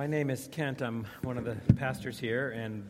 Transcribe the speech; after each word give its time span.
My 0.00 0.06
name 0.06 0.30
is 0.30 0.48
Kent. 0.50 0.80
I'm 0.80 1.06
one 1.20 1.36
of 1.36 1.44
the 1.44 1.56
pastors 1.74 2.18
here 2.18 2.52
and 2.52 2.88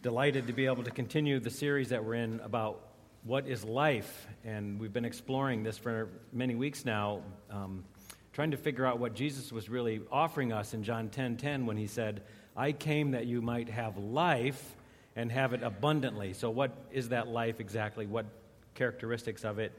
delighted 0.00 0.46
to 0.46 0.54
be 0.54 0.64
able 0.64 0.84
to 0.84 0.90
continue 0.90 1.38
the 1.38 1.50
series 1.50 1.90
that 1.90 2.02
we're 2.02 2.14
in 2.14 2.40
about 2.40 2.80
what 3.24 3.46
is 3.46 3.62
life. 3.62 4.26
And 4.42 4.80
we've 4.80 4.90
been 4.90 5.04
exploring 5.04 5.64
this 5.64 5.76
for 5.76 6.08
many 6.32 6.54
weeks 6.54 6.86
now, 6.86 7.20
um, 7.50 7.84
trying 8.32 8.52
to 8.52 8.56
figure 8.56 8.86
out 8.86 8.98
what 8.98 9.12
Jesus 9.12 9.52
was 9.52 9.68
really 9.68 10.00
offering 10.10 10.50
us 10.50 10.72
in 10.72 10.82
John 10.82 11.10
10 11.10 11.36
10 11.36 11.66
when 11.66 11.76
he 11.76 11.86
said, 11.86 12.22
I 12.56 12.72
came 12.72 13.10
that 13.10 13.26
you 13.26 13.42
might 13.42 13.68
have 13.68 13.98
life 13.98 14.76
and 15.14 15.30
have 15.30 15.52
it 15.52 15.62
abundantly. 15.62 16.32
So, 16.32 16.48
what 16.48 16.74
is 16.90 17.10
that 17.10 17.28
life 17.28 17.60
exactly? 17.60 18.06
What 18.06 18.24
characteristics 18.74 19.44
of 19.44 19.58
it? 19.58 19.78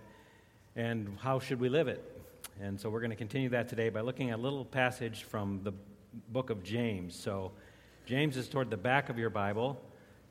And 0.76 1.18
how 1.22 1.40
should 1.40 1.60
we 1.60 1.70
live 1.70 1.88
it? 1.88 2.22
And 2.62 2.80
so, 2.80 2.92
we're 2.92 3.02
going 3.02 3.10
to 3.10 3.16
continue 3.16 3.50
that 3.50 3.68
today 3.68 3.90
by 3.90 4.02
looking 4.02 4.30
at 4.30 4.38
a 4.38 4.42
little 4.44 4.64
passage 4.64 5.24
from 5.24 5.62
the 5.64 5.74
book 6.30 6.50
of 6.50 6.64
James. 6.64 7.16
So, 7.16 7.52
James 8.06 8.38
is 8.38 8.48
toward 8.48 8.70
the 8.70 8.78
back 8.78 9.10
of 9.10 9.18
your 9.18 9.30
Bible. 9.30 9.82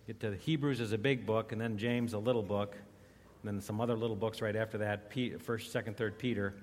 Get 0.06 0.20
to 0.20 0.34
Hebrews 0.34 0.80
is 0.80 0.92
a 0.92 0.98
big 0.98 1.26
book, 1.26 1.52
and 1.52 1.60
then 1.60 1.76
James 1.76 2.12
a 2.14 2.18
little 2.18 2.42
book, 2.42 2.74
and 2.74 3.54
then 3.54 3.60
some 3.60 3.80
other 3.80 3.96
little 3.96 4.16
books 4.16 4.40
right 4.40 4.56
after 4.56 4.78
that. 4.78 5.12
First, 5.42 5.72
Second, 5.72 5.96
Third 5.96 6.18
Peter. 6.18 6.54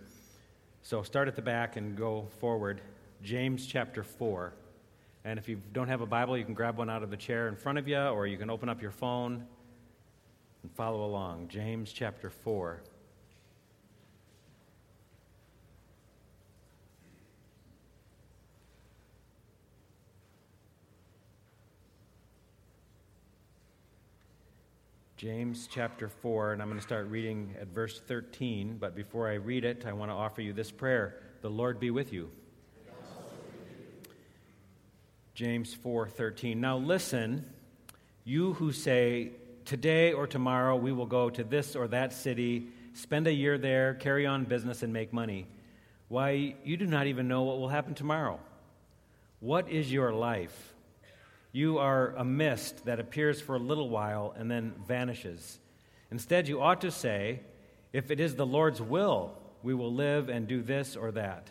So 0.81 1.03
start 1.03 1.27
at 1.27 1.35
the 1.35 1.41
back 1.41 1.75
and 1.75 1.95
go 1.95 2.27
forward. 2.39 2.81
James 3.21 3.67
chapter 3.67 4.03
four. 4.03 4.53
And 5.25 5.39
if 5.39 5.47
you 5.47 5.61
don't 5.71 5.87
have 5.87 6.01
a 6.01 6.05
Bible, 6.05 6.37
you 6.37 6.43
can 6.43 6.53
grab 6.53 6.77
one 6.77 6.89
out 6.89 7.03
of 7.03 7.09
the 7.09 7.17
chair 7.17 7.47
in 7.47 7.55
front 7.55 7.77
of 7.77 7.87
you, 7.87 7.97
or 7.97 8.27
you 8.27 8.37
can 8.37 8.49
open 8.49 8.67
up 8.67 8.81
your 8.81 8.91
phone 8.91 9.45
and 10.63 10.71
follow 10.71 11.05
along. 11.05 11.47
James 11.49 11.93
chapter 11.93 12.29
4. 12.29 12.81
James 25.23 25.69
chapter 25.71 26.09
4, 26.09 26.51
and 26.51 26.61
I'm 26.61 26.67
going 26.67 26.77
to 26.77 26.85
start 26.85 27.07
reading 27.07 27.55
at 27.57 27.69
verse 27.69 27.97
13. 27.97 28.75
But 28.77 28.93
before 28.93 29.29
I 29.29 29.35
read 29.35 29.63
it, 29.63 29.85
I 29.85 29.93
want 29.93 30.11
to 30.11 30.15
offer 30.15 30.41
you 30.41 30.51
this 30.51 30.69
prayer 30.69 31.15
The 31.39 31.49
Lord 31.49 31.79
be 31.79 31.91
with 31.91 32.11
you. 32.11 32.29
James 35.33 35.73
4:13. 35.73 36.57
Now 36.57 36.75
listen, 36.75 37.45
you 38.25 38.51
who 38.55 38.73
say, 38.73 39.31
"Today 39.63 40.11
or 40.11 40.27
tomorrow 40.27 40.75
we 40.75 40.91
will 40.91 41.05
go 41.05 41.29
to 41.29 41.43
this 41.45 41.73
or 41.73 41.87
that 41.87 42.11
city, 42.11 42.67
spend 42.91 43.25
a 43.25 43.33
year 43.33 43.57
there, 43.57 43.93
carry 43.93 44.25
on 44.25 44.43
business 44.43 44.83
and 44.83 44.91
make 44.91 45.13
money." 45.13 45.47
Why, 46.09 46.57
you 46.65 46.75
do 46.75 46.85
not 46.85 47.07
even 47.07 47.29
know 47.29 47.43
what 47.43 47.59
will 47.59 47.69
happen 47.69 47.95
tomorrow. 47.95 48.41
What 49.39 49.69
is 49.69 49.89
your 49.89 50.11
life? 50.11 50.72
You 51.53 51.77
are 51.77 52.15
a 52.17 52.25
mist 52.25 52.85
that 52.85 52.99
appears 52.99 53.39
for 53.39 53.55
a 53.55 53.59
little 53.59 53.87
while 53.87 54.33
and 54.35 54.49
then 54.49 54.73
vanishes. 54.87 55.59
Instead, 56.09 56.47
you 56.47 56.59
ought 56.59 56.81
to 56.81 56.89
say, 56.89 57.41
If 57.93 58.09
it 58.09 58.19
is 58.19 58.35
the 58.35 58.45
Lord's 58.45 58.81
will, 58.81 59.37
we 59.61 59.75
will 59.75 59.93
live 59.93 60.29
and 60.29 60.47
do 60.47 60.63
this 60.63 60.95
or 60.95 61.11
that. 61.11 61.49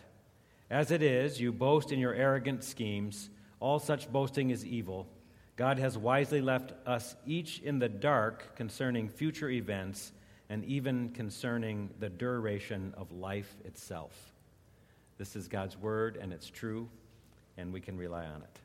As 0.69 0.91
it 0.91 1.01
is, 1.01 1.39
you 1.39 1.53
boast 1.53 1.93
in 1.93 1.99
your 1.99 2.13
arrogant 2.13 2.65
schemes. 2.65 3.29
All 3.61 3.79
such 3.79 4.11
boasting 4.11 4.49
is 4.49 4.65
evil. 4.65 5.07
God 5.55 5.79
has 5.79 5.97
wisely 5.97 6.41
left 6.41 6.73
us 6.85 7.15
each 7.25 7.59
in 7.59 7.79
the 7.79 7.87
dark 7.87 8.57
concerning 8.57 9.07
future 9.07 9.49
events 9.49 10.11
and 10.49 10.65
even 10.65 11.11
concerning 11.11 11.89
the 11.99 12.09
duration 12.09 12.93
of 12.97 13.09
life 13.13 13.55
itself. 13.63 14.33
This 15.17 15.37
is 15.37 15.47
God's 15.47 15.77
word, 15.77 16.17
and 16.19 16.33
it's 16.33 16.49
true, 16.49 16.89
and 17.55 17.71
we 17.71 17.79
can 17.79 17.97
rely 17.97 18.25
on 18.25 18.41
it. 18.41 18.62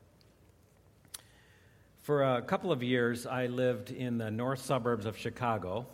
For 2.01 2.23
a 2.23 2.41
couple 2.41 2.71
of 2.71 2.81
years, 2.81 3.27
I 3.27 3.47
lived 3.47 3.91
in 3.91 4.17
the 4.17 4.31
north 4.31 4.63
suburbs 4.63 5.05
of 5.05 5.17
Chicago, 5.17 5.85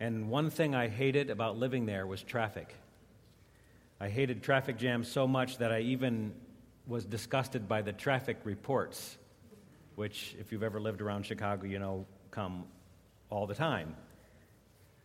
and 0.00 0.28
one 0.30 0.50
thing 0.50 0.74
I 0.74 0.88
hated 0.88 1.30
about 1.30 1.58
living 1.58 1.86
there 1.86 2.06
was 2.06 2.22
traffic. 2.22 2.74
I 4.00 4.08
hated 4.08 4.42
traffic 4.42 4.78
jams 4.78 5.06
so 5.06 5.28
much 5.28 5.58
that 5.58 5.70
I 5.70 5.80
even 5.80 6.32
was 6.86 7.04
disgusted 7.04 7.68
by 7.68 7.82
the 7.82 7.92
traffic 7.92 8.38
reports, 8.44 9.18
which, 9.96 10.34
if 10.40 10.50
you've 10.50 10.62
ever 10.62 10.80
lived 10.80 11.02
around 11.02 11.26
Chicago, 11.26 11.66
you 11.66 11.78
know 11.78 12.06
come 12.30 12.64
all 13.30 13.46
the 13.46 13.54
time. 13.54 13.94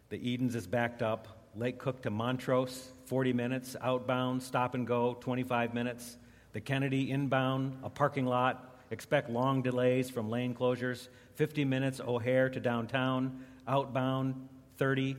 The 0.09 0.17
Edens 0.17 0.55
is 0.55 0.65
backed 0.65 1.01
up, 1.01 1.27
Lake 1.55 1.77
Cook 1.77 2.01
to 2.03 2.09
Montrose, 2.09 2.91
40 3.05 3.33
minutes, 3.33 3.75
outbound, 3.81 4.41
stop 4.41 4.73
and 4.73 4.87
go, 4.87 5.15
25 5.19 5.73
minutes. 5.73 6.17
The 6.53 6.61
Kennedy 6.61 7.11
inbound, 7.11 7.77
a 7.83 7.89
parking 7.89 8.25
lot, 8.25 8.68
Expect 8.91 9.29
long 9.29 9.61
delays 9.61 10.09
from 10.09 10.29
lane 10.29 10.55
closures 10.55 11.09
50 11.35 11.63
minutes 11.65 11.99
O'Hare 11.99 12.49
to 12.49 12.59
downtown, 12.59 13.45
outbound 13.67 14.49
30. 14.77 15.15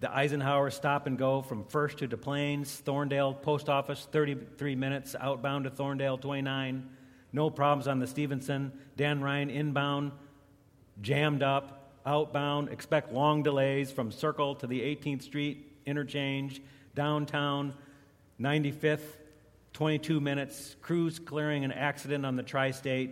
The 0.00 0.14
Eisenhower 0.14 0.70
stop 0.70 1.06
and 1.06 1.18
go 1.18 1.42
from 1.42 1.64
First 1.64 1.98
to 1.98 2.16
Plaines, 2.16 2.82
Thorndale 2.84 3.40
Post 3.40 3.68
Office 3.68 4.06
33 4.12 4.74
minutes, 4.76 5.16
outbound 5.18 5.64
to 5.64 5.70
Thorndale 5.70 6.20
29. 6.20 6.88
No 7.32 7.50
problems 7.50 7.88
on 7.88 7.98
the 7.98 8.06
Stevenson. 8.06 8.72
Dan 8.96 9.20
Ryan 9.20 9.50
inbound, 9.50 10.12
jammed 11.00 11.42
up, 11.42 11.90
outbound. 12.06 12.68
Expect 12.68 13.12
long 13.12 13.42
delays 13.42 13.90
from 13.90 14.12
Circle 14.12 14.54
to 14.56 14.66
the 14.66 14.80
18th 14.80 15.22
Street 15.22 15.66
interchange, 15.86 16.62
downtown, 16.94 17.74
95th 18.40 19.00
22 19.74 20.20
minutes, 20.20 20.76
crews 20.80 21.18
clearing 21.18 21.64
an 21.64 21.72
accident 21.72 22.24
on 22.24 22.36
the 22.36 22.42
tri 22.44 22.70
state, 22.70 23.10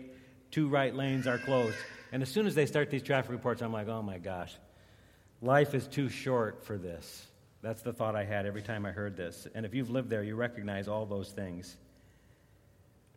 two 0.52 0.68
right 0.68 0.94
lanes 0.94 1.26
are 1.26 1.38
closed. 1.38 1.76
And 2.12 2.22
as 2.22 2.28
soon 2.28 2.46
as 2.46 2.54
they 2.54 2.66
start 2.66 2.88
these 2.88 3.02
traffic 3.02 3.32
reports, 3.32 3.62
I'm 3.62 3.72
like, 3.72 3.88
oh 3.88 4.00
my 4.00 4.18
gosh, 4.18 4.54
life 5.40 5.74
is 5.74 5.86
too 5.88 6.08
short 6.08 6.64
for 6.64 6.78
this. 6.78 7.26
That's 7.62 7.82
the 7.82 7.92
thought 7.92 8.14
I 8.14 8.24
had 8.24 8.46
every 8.46 8.62
time 8.62 8.86
I 8.86 8.92
heard 8.92 9.16
this. 9.16 9.48
And 9.54 9.66
if 9.66 9.74
you've 9.74 9.90
lived 9.90 10.08
there, 10.08 10.22
you 10.22 10.36
recognize 10.36 10.86
all 10.86 11.04
those 11.04 11.30
things. 11.30 11.76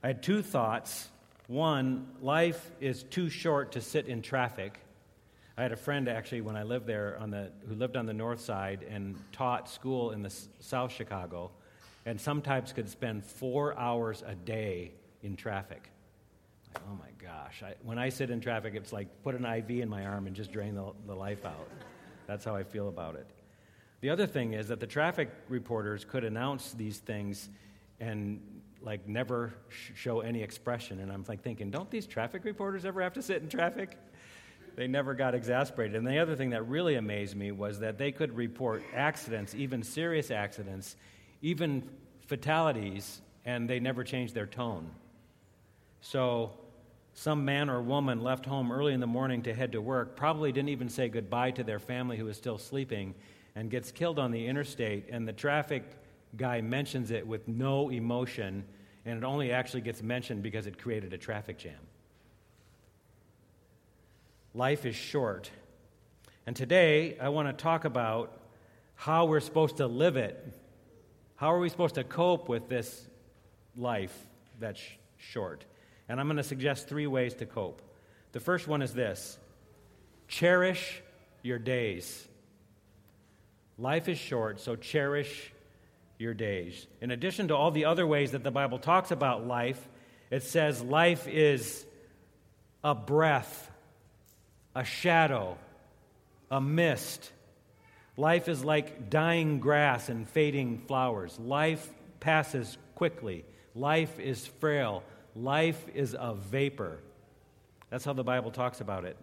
I 0.04 0.08
had 0.08 0.24
two 0.24 0.42
thoughts. 0.42 1.08
One, 1.48 2.08
life 2.22 2.72
is 2.82 3.04
too 3.04 3.30
short 3.30 3.74
to 3.74 3.82
sit 3.82 4.08
in 4.08 4.24
traffic. 4.24 4.80
I 5.56 5.62
had 5.62 5.72
a 5.72 5.78
friend 5.78 6.10
actually 6.10 6.42
when 6.42 6.56
I 6.56 6.64
lived 6.64 6.88
there 6.88 7.18
on 7.20 7.30
the, 7.30 7.52
who 7.68 7.76
lived 7.76 7.96
on 7.96 8.08
the 8.08 8.14
north 8.14 8.42
side 8.42 8.84
and 8.90 9.16
taught 9.32 9.70
school 9.70 10.12
in 10.12 10.24
the 10.24 10.34
South 10.60 10.92
Chicago 10.92 11.52
and 12.06 12.20
sometimes 12.22 12.72
could 12.72 12.90
spend 12.90 13.24
four 13.24 13.78
hours 13.78 14.24
a 14.26 14.36
day 14.36 14.92
in 15.24 15.36
traffic. 15.36 15.90
Like, 16.74 16.84
oh 16.90 16.96
my 16.96 17.10
gosh. 17.24 17.64
I, 17.64 17.74
when 17.84 17.98
I 17.98 18.10
sit 18.10 18.30
in 18.30 18.40
traffic, 18.40 18.76
it's 18.76 18.94
like 18.94 19.08
put 19.24 19.36
an 19.36 19.46
IV 19.46 19.72
in 19.72 19.90
my 19.90 20.06
arm 20.06 20.28
and 20.28 20.36
just 20.36 20.52
drain 20.52 20.76
the, 20.76 20.92
the 21.08 21.16
life 21.16 21.46
out. 21.46 21.68
That's 22.28 22.46
how 22.46 22.56
I 22.56 22.64
feel 22.64 22.90
about 22.90 23.16
it. 23.16 23.28
The 24.02 24.10
other 24.12 24.28
thing 24.28 24.54
is 24.54 24.68
that 24.68 24.80
the 24.80 24.88
traffic 24.88 25.30
reporters 25.50 26.06
could 26.06 26.24
announce 26.24 26.74
these 26.74 27.00
things 27.00 27.50
and 28.00 28.40
like 28.82 29.08
never 29.08 29.54
sh- 29.70 29.92
show 29.96 30.20
any 30.20 30.44
expression. 30.44 31.00
And 31.00 31.12
I'm 31.12 31.26
like 31.28 31.42
thinking, 31.42 31.72
don't 31.72 31.90
these 31.90 32.06
traffic 32.06 32.44
reporters 32.44 32.86
ever 32.86 33.02
have 33.02 33.14
to 33.14 33.22
sit 33.22 33.42
in 33.42 33.50
traffic? 33.50 33.98
They 34.76 34.88
never 34.88 35.16
got 35.16 35.34
exasperated. 35.34 35.96
And 35.96 36.06
the 36.06 36.20
other 36.20 36.36
thing 36.36 36.52
that 36.52 36.68
really 36.68 36.96
amazed 36.96 37.36
me 37.36 37.52
was 37.52 37.80
that 37.80 37.98
they 37.98 38.12
could 38.12 38.36
report 38.36 38.84
accidents, 38.94 39.56
even 39.56 39.82
serious 39.82 40.30
accidents, 40.30 40.98
even 41.46 41.84
fatalities, 42.26 43.22
and 43.46 43.70
they 43.70 43.80
never 43.80 44.04
changed 44.04 44.34
their 44.34 44.48
tone. 44.48 44.90
So, 46.02 46.54
some 47.14 47.46
man 47.46 47.70
or 47.70 47.84
woman 47.84 48.22
left 48.22 48.48
home 48.48 48.72
early 48.72 48.94
in 48.94 49.00
the 49.00 49.06
morning 49.06 49.44
to 49.44 49.54
head 49.54 49.72
to 49.74 49.80
work, 49.80 50.16
probably 50.16 50.52
didn't 50.52 50.70
even 50.70 50.90
say 50.90 51.08
goodbye 51.08 51.52
to 51.52 51.64
their 51.64 51.78
family 51.78 52.18
who 52.18 52.26
was 52.26 52.36
still 52.36 52.58
sleeping, 52.58 53.14
and 53.56 53.70
gets 53.70 53.92
killed 53.92 54.18
on 54.18 54.32
the 54.32 54.48
interstate, 54.48 55.08
and 55.12 55.28
the 55.28 55.34
traffic 55.34 55.84
guy 56.36 56.62
mentions 56.62 57.12
it 57.12 57.28
with 57.28 57.48
no 57.48 57.92
emotion, 57.92 58.66
and 59.06 59.16
it 59.16 59.24
only 59.24 59.52
actually 59.52 59.82
gets 59.82 60.02
mentioned 60.02 60.42
because 60.42 60.66
it 60.66 60.80
created 60.80 61.14
a 61.14 61.18
traffic 61.18 61.60
jam. 61.60 61.74
Life 64.56 64.84
is 64.88 64.96
short. 64.96 65.52
And 66.48 66.56
today, 66.56 67.20
I 67.20 67.30
want 67.30 67.48
to 67.48 67.54
talk 67.54 67.86
about 67.86 68.42
how 68.96 69.26
we're 69.26 69.40
supposed 69.40 69.78
to 69.78 69.86
live 69.86 70.18
it 70.18 70.44
how 71.46 71.54
are 71.54 71.60
we 71.60 71.70
supposed 71.70 71.94
to 71.94 72.04
cope 72.04 72.50
with 72.50 72.70
this 72.70 73.08
life 73.78 74.18
that's 74.60 74.82
short? 75.18 75.64
And 76.10 76.20
I'm 76.20 76.26
going 76.26 76.38
to 76.38 76.44
suggest 76.44 76.90
three 76.90 77.06
ways 77.06 77.36
to 77.36 77.46
cope. 77.46 77.84
The 78.32 78.40
first 78.40 78.68
one 78.68 78.82
is 78.82 78.96
this 78.96 79.38
cherish 80.28 81.04
your 81.44 81.60
days. 81.60 82.28
Life 83.78 84.10
is 84.10 84.18
short, 84.18 84.60
so 84.60 84.76
cherish 84.76 85.54
your 86.18 86.34
days. 86.34 86.88
In 87.00 87.12
addition 87.12 87.50
to 87.50 87.56
all 87.56 87.70
the 87.70 87.86
other 87.86 88.08
ways 88.08 88.32
that 88.32 88.44
the 88.44 88.50
Bible 88.50 88.80
talks 88.80 89.12
about 89.12 89.46
life, 89.46 89.88
it 90.32 90.42
says 90.42 90.82
life 90.82 91.28
is 91.28 91.86
a 92.84 92.96
breath, 92.96 93.70
a 94.74 94.84
shadow, 94.84 95.60
a 96.50 96.60
mist, 96.60 97.32
Life 98.18 98.48
is 98.48 98.64
like 98.64 99.10
dying 99.10 99.60
grass 99.60 100.10
and 100.10 100.28
fading 100.30 100.84
flowers. 100.88 101.38
Life 101.40 101.90
passes 102.20 102.78
quickly. 102.96 103.44
Life 103.74 104.20
is 104.20 104.48
frail. 104.48 105.04
Life 105.36 105.86
is 105.94 106.16
a 106.18 106.34
vapor. 106.34 107.00
That's 107.90 108.06
how 108.06 108.14
the 108.14 108.24
Bible 108.24 108.52
talks 108.52 108.80
about 108.80 109.06
it. 109.06 109.18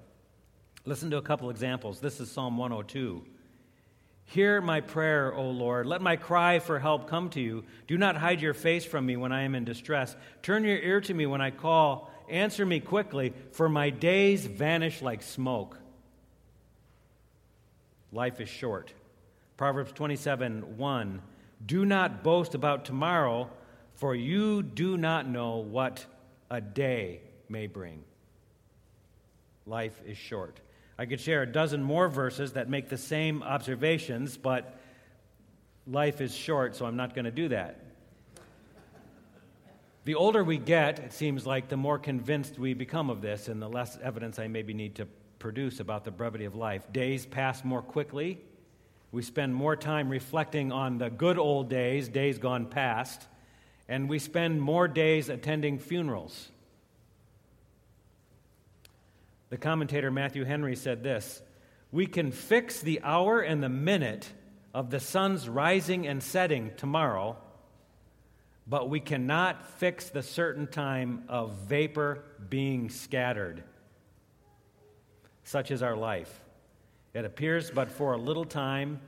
Listen 0.84 1.10
to 1.10 1.16
a 1.16 1.22
couple 1.22 1.48
examples. 1.48 2.00
This 2.00 2.20
is 2.20 2.30
Psalm 2.30 2.58
102. 2.58 3.24
Hear 4.24 4.60
my 4.60 4.80
prayer, 4.80 5.34
O 5.34 5.50
Lord. 5.50 5.86
Let 5.86 6.00
my 6.00 6.16
cry 6.16 6.58
for 6.58 6.78
help 6.78 7.08
come 7.08 7.30
to 7.30 7.40
you. 7.40 7.64
Do 7.86 7.98
not 7.98 8.16
hide 8.16 8.40
your 8.40 8.54
face 8.54 8.84
from 8.84 9.06
me 9.06 9.16
when 9.16 9.32
I 9.32 9.42
am 9.42 9.54
in 9.54 9.64
distress. 9.64 10.16
Turn 10.42 10.64
your 10.64 10.78
ear 10.78 11.00
to 11.02 11.14
me 11.14 11.26
when 11.26 11.40
I 11.40 11.50
call. 11.50 12.10
Answer 12.28 12.64
me 12.64 12.80
quickly, 12.80 13.32
for 13.52 13.68
my 13.68 13.90
days 13.90 14.46
vanish 14.46 15.02
like 15.02 15.22
smoke. 15.22 15.78
Life 18.12 18.40
is 18.40 18.48
short. 18.48 18.92
Proverbs 19.56 19.92
27 19.92 20.76
1. 20.76 21.22
Do 21.64 21.84
not 21.86 22.22
boast 22.22 22.54
about 22.54 22.84
tomorrow, 22.84 23.48
for 23.94 24.14
you 24.14 24.62
do 24.62 24.96
not 24.96 25.28
know 25.28 25.56
what 25.56 26.04
a 26.50 26.60
day 26.60 27.20
may 27.48 27.66
bring. 27.66 28.04
Life 29.66 30.00
is 30.04 30.18
short. 30.18 30.60
I 30.98 31.06
could 31.06 31.20
share 31.20 31.42
a 31.42 31.46
dozen 31.46 31.82
more 31.82 32.08
verses 32.08 32.52
that 32.52 32.68
make 32.68 32.88
the 32.88 32.98
same 32.98 33.42
observations, 33.42 34.36
but 34.36 34.78
life 35.86 36.20
is 36.20 36.34
short, 36.34 36.76
so 36.76 36.84
I'm 36.84 36.96
not 36.96 37.14
going 37.14 37.24
to 37.24 37.30
do 37.30 37.48
that. 37.48 37.78
The 40.04 40.16
older 40.16 40.42
we 40.42 40.58
get, 40.58 40.98
it 40.98 41.12
seems 41.12 41.46
like 41.46 41.68
the 41.68 41.76
more 41.76 41.98
convinced 41.98 42.58
we 42.58 42.74
become 42.74 43.08
of 43.08 43.22
this, 43.22 43.48
and 43.48 43.62
the 43.62 43.68
less 43.68 43.96
evidence 44.02 44.38
I 44.38 44.48
maybe 44.48 44.74
need 44.74 44.96
to 44.96 45.06
produce 45.42 45.80
about 45.80 46.04
the 46.04 46.12
brevity 46.12 46.44
of 46.44 46.54
life. 46.54 46.92
Days 46.92 47.26
pass 47.26 47.64
more 47.64 47.82
quickly. 47.82 48.38
We 49.10 49.22
spend 49.22 49.52
more 49.52 49.74
time 49.74 50.08
reflecting 50.08 50.70
on 50.70 50.98
the 50.98 51.10
good 51.10 51.36
old 51.36 51.68
days, 51.68 52.08
days 52.08 52.38
gone 52.38 52.66
past, 52.66 53.26
and 53.88 54.08
we 54.08 54.20
spend 54.20 54.62
more 54.62 54.86
days 54.86 55.28
attending 55.28 55.80
funerals. 55.80 56.48
The 59.50 59.58
commentator 59.58 60.12
Matthew 60.12 60.44
Henry 60.44 60.76
said 60.76 61.02
this 61.02 61.42
We 61.90 62.06
can 62.06 62.30
fix 62.30 62.80
the 62.80 63.00
hour 63.02 63.40
and 63.40 63.60
the 63.60 63.68
minute 63.68 64.32
of 64.72 64.90
the 64.90 65.00
sun's 65.00 65.48
rising 65.48 66.06
and 66.06 66.22
setting 66.22 66.70
tomorrow, 66.76 67.36
but 68.64 68.88
we 68.88 69.00
cannot 69.00 69.66
fix 69.80 70.08
the 70.08 70.22
certain 70.22 70.68
time 70.68 71.24
of 71.28 71.52
vapor 71.66 72.22
being 72.48 72.90
scattered. 72.90 73.64
Such 75.44 75.70
is 75.70 75.82
our 75.82 75.96
life. 75.96 76.40
It 77.14 77.24
appears 77.24 77.70
but 77.70 77.90
for 77.90 78.12
a 78.12 78.18
little 78.18 78.44
time, 78.44 79.00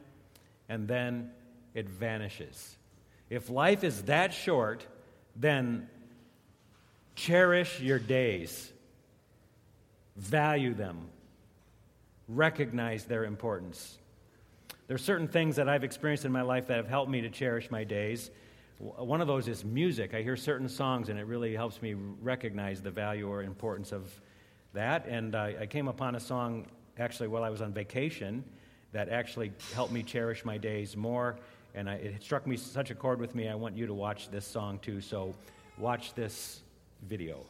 and 0.68 0.86
then 0.86 1.30
it 1.74 1.88
vanishes. 1.88 2.76
If 3.30 3.50
life 3.50 3.84
is 3.84 4.02
that 4.02 4.34
short, 4.34 4.86
then 5.36 5.88
cherish 7.14 7.80
your 7.80 7.98
days 7.98 8.72
value 10.16 10.74
them, 10.74 11.08
recognize 12.28 13.04
their 13.04 13.24
importance. 13.24 13.98
There 14.86 14.94
are 14.94 14.98
certain 14.98 15.28
things 15.28 15.56
that 15.56 15.68
I've 15.68 15.84
experienced 15.84 16.24
in 16.24 16.32
my 16.32 16.42
life 16.42 16.68
that 16.68 16.76
have 16.76 16.88
helped 16.88 17.10
me 17.10 17.22
to 17.22 17.30
cherish 17.30 17.70
my 17.70 17.84
days. 17.84 18.30
One 18.78 19.20
of 19.20 19.26
those 19.26 19.48
is 19.48 19.64
music. 19.64 20.14
I 20.14 20.22
hear 20.22 20.36
certain 20.36 20.68
songs, 20.68 21.08
and 21.08 21.18
it 21.18 21.26
really 21.26 21.54
helps 21.54 21.80
me 21.80 21.94
recognize 21.94 22.82
the 22.82 22.90
value 22.90 23.28
or 23.28 23.42
importance 23.42 23.92
of 23.92 24.20
that. 24.74 25.06
And 25.06 25.34
I, 25.34 25.56
I 25.60 25.66
came 25.66 25.88
upon 25.88 26.14
a 26.14 26.20
song 26.20 26.66
actually 26.98 27.28
while 27.28 27.42
I 27.42 27.50
was 27.50 27.62
on 27.62 27.72
vacation 27.72 28.44
that 28.92 29.08
actually 29.08 29.52
helped 29.74 29.92
me 29.92 30.02
cherish 30.02 30.44
my 30.44 30.58
days 30.58 30.96
more. 30.96 31.36
And 31.74 31.88
I, 31.88 31.94
it 31.94 32.22
struck 32.22 32.46
me 32.46 32.56
such 32.56 32.90
a 32.90 32.94
chord 32.94 33.18
with 33.18 33.34
me. 33.34 33.48
I 33.48 33.54
want 33.54 33.76
you 33.76 33.86
to 33.86 33.94
watch 33.94 34.30
this 34.30 34.46
song 34.46 34.78
too. 34.80 35.00
So 35.00 35.34
watch 35.78 36.14
this 36.14 36.60
video. 37.08 37.44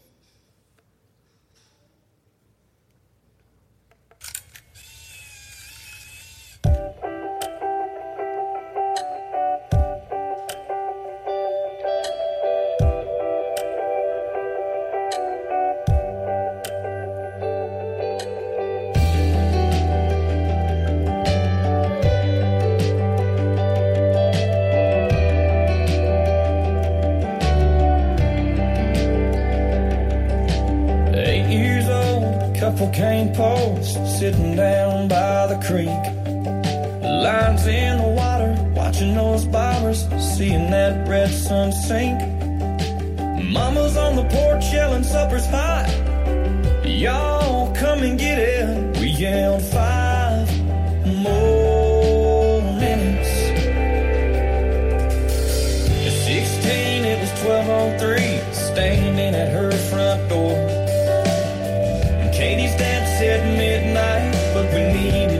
Sun 41.55 41.73
sink. 41.73 42.19
Mama's 43.57 43.97
on 43.97 44.17
the 44.17 44.27
porch 44.35 44.65
yelling, 44.73 45.05
supper's 45.05 45.47
hot. 45.47 45.89
Y'all 46.85 47.73
come 47.83 48.01
and 48.03 48.19
get 48.19 48.39
it. 48.39 48.97
We 48.99 49.09
yelled 49.27 49.63
five 49.63 50.49
more 51.25 52.61
minutes. 52.85 53.33
At 56.09 56.17
16, 56.27 57.05
it 57.13 57.19
was 57.23 57.33
1203, 57.45 58.53
standing 58.53 59.33
at 59.43 59.49
her 59.59 59.71
front 59.91 60.29
door. 60.29 60.59
And 62.21 62.35
Katie's 62.35 62.77
dad 62.83 63.03
said 63.19 63.41
midnight, 63.63 64.35
but 64.55 64.67
we 64.75 64.83
needed 64.99 65.34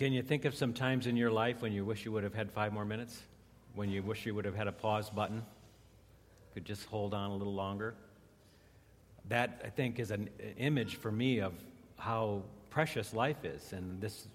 Can 0.00 0.14
you 0.14 0.22
think 0.22 0.46
of 0.46 0.54
some 0.54 0.72
times 0.72 1.06
in 1.06 1.14
your 1.14 1.30
life 1.30 1.60
when 1.60 1.74
you 1.74 1.84
wish 1.84 2.06
you 2.06 2.12
would 2.12 2.24
have 2.24 2.32
had 2.32 2.50
five 2.50 2.72
more 2.72 2.86
minutes? 2.86 3.20
When 3.74 3.90
you 3.90 4.02
wish 4.02 4.24
you 4.24 4.34
would 4.34 4.46
have 4.46 4.54
had 4.54 4.66
a 4.66 4.72
pause 4.72 5.10
button? 5.10 5.44
Could 6.54 6.64
just 6.64 6.86
hold 6.86 7.12
on 7.12 7.32
a 7.32 7.36
little 7.36 7.52
longer? 7.52 7.92
That, 9.28 9.60
I 9.62 9.68
think, 9.68 9.98
is 9.98 10.10
an 10.10 10.30
image 10.56 10.96
for 10.96 11.12
me 11.12 11.40
of 11.40 11.52
how 11.98 12.44
precious 12.70 13.12
life 13.12 13.44
is. 13.44 13.74
And 13.74 14.00
this 14.00 14.26